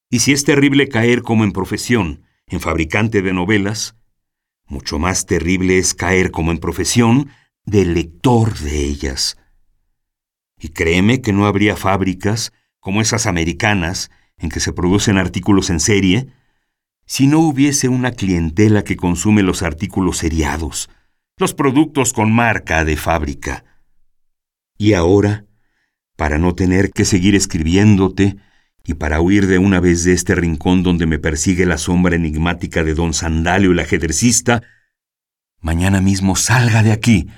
Y 0.08 0.20
si 0.20 0.32
es 0.32 0.44
terrible 0.44 0.88
caer 0.88 1.22
como 1.22 1.44
en 1.44 1.52
profesión, 1.52 2.24
en 2.46 2.60
fabricante 2.60 3.20
de 3.20 3.32
novelas, 3.32 3.96
mucho 4.66 4.98
más 4.98 5.26
terrible 5.26 5.78
es 5.78 5.94
caer 5.94 6.30
como 6.30 6.52
en 6.52 6.58
profesión 6.58 7.30
de 7.64 7.84
lector 7.84 8.56
de 8.58 8.84
ellas. 8.84 9.36
Y 10.58 10.68
créeme 10.70 11.20
que 11.20 11.32
no 11.32 11.46
habría 11.46 11.76
fábricas 11.76 12.52
como 12.78 13.00
esas 13.00 13.26
americanas 13.26 14.10
en 14.38 14.48
que 14.48 14.60
se 14.60 14.72
producen 14.72 15.18
artículos 15.18 15.70
en 15.70 15.80
serie, 15.80 16.28
si 17.04 17.26
no 17.26 17.40
hubiese 17.40 17.88
una 17.88 18.12
clientela 18.12 18.84
que 18.84 18.96
consume 18.96 19.42
los 19.42 19.62
artículos 19.62 20.18
seriados, 20.18 20.88
los 21.36 21.54
productos 21.54 22.12
con 22.12 22.32
marca 22.32 22.84
de 22.84 22.96
fábrica. 22.96 23.64
Y 24.80 24.94
ahora, 24.94 25.44
para 26.16 26.38
no 26.38 26.54
tener 26.54 26.90
que 26.90 27.04
seguir 27.04 27.34
escribiéndote, 27.34 28.38
y 28.82 28.94
para 28.94 29.20
huir 29.20 29.46
de 29.46 29.58
una 29.58 29.78
vez 29.78 30.04
de 30.04 30.14
este 30.14 30.34
rincón 30.34 30.82
donde 30.82 31.04
me 31.04 31.18
persigue 31.18 31.66
la 31.66 31.76
sombra 31.76 32.16
enigmática 32.16 32.82
de 32.82 32.94
don 32.94 33.12
Sandalio 33.12 33.72
el 33.72 33.78
ajedrecista, 33.78 34.62
mañana 35.60 36.00
mismo 36.00 36.34
salga 36.34 36.82
de 36.82 36.92
aquí 36.92 37.28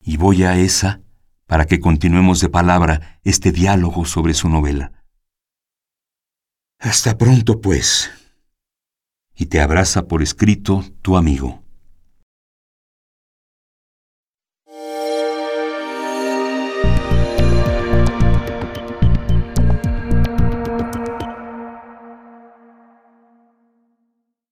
y 0.00 0.16
voy 0.16 0.42
a 0.42 0.58
esa 0.58 1.00
para 1.46 1.66
que 1.66 1.78
continuemos 1.78 2.40
de 2.40 2.48
palabra 2.48 3.20
este 3.22 3.52
diálogo 3.52 4.04
sobre 4.04 4.34
su 4.34 4.48
novela. 4.48 4.90
Hasta 6.80 7.16
pronto, 7.16 7.60
pues. 7.60 8.10
Y 9.36 9.46
te 9.46 9.60
abraza 9.60 10.08
por 10.08 10.24
escrito 10.24 10.84
tu 11.02 11.16
amigo. 11.16 11.63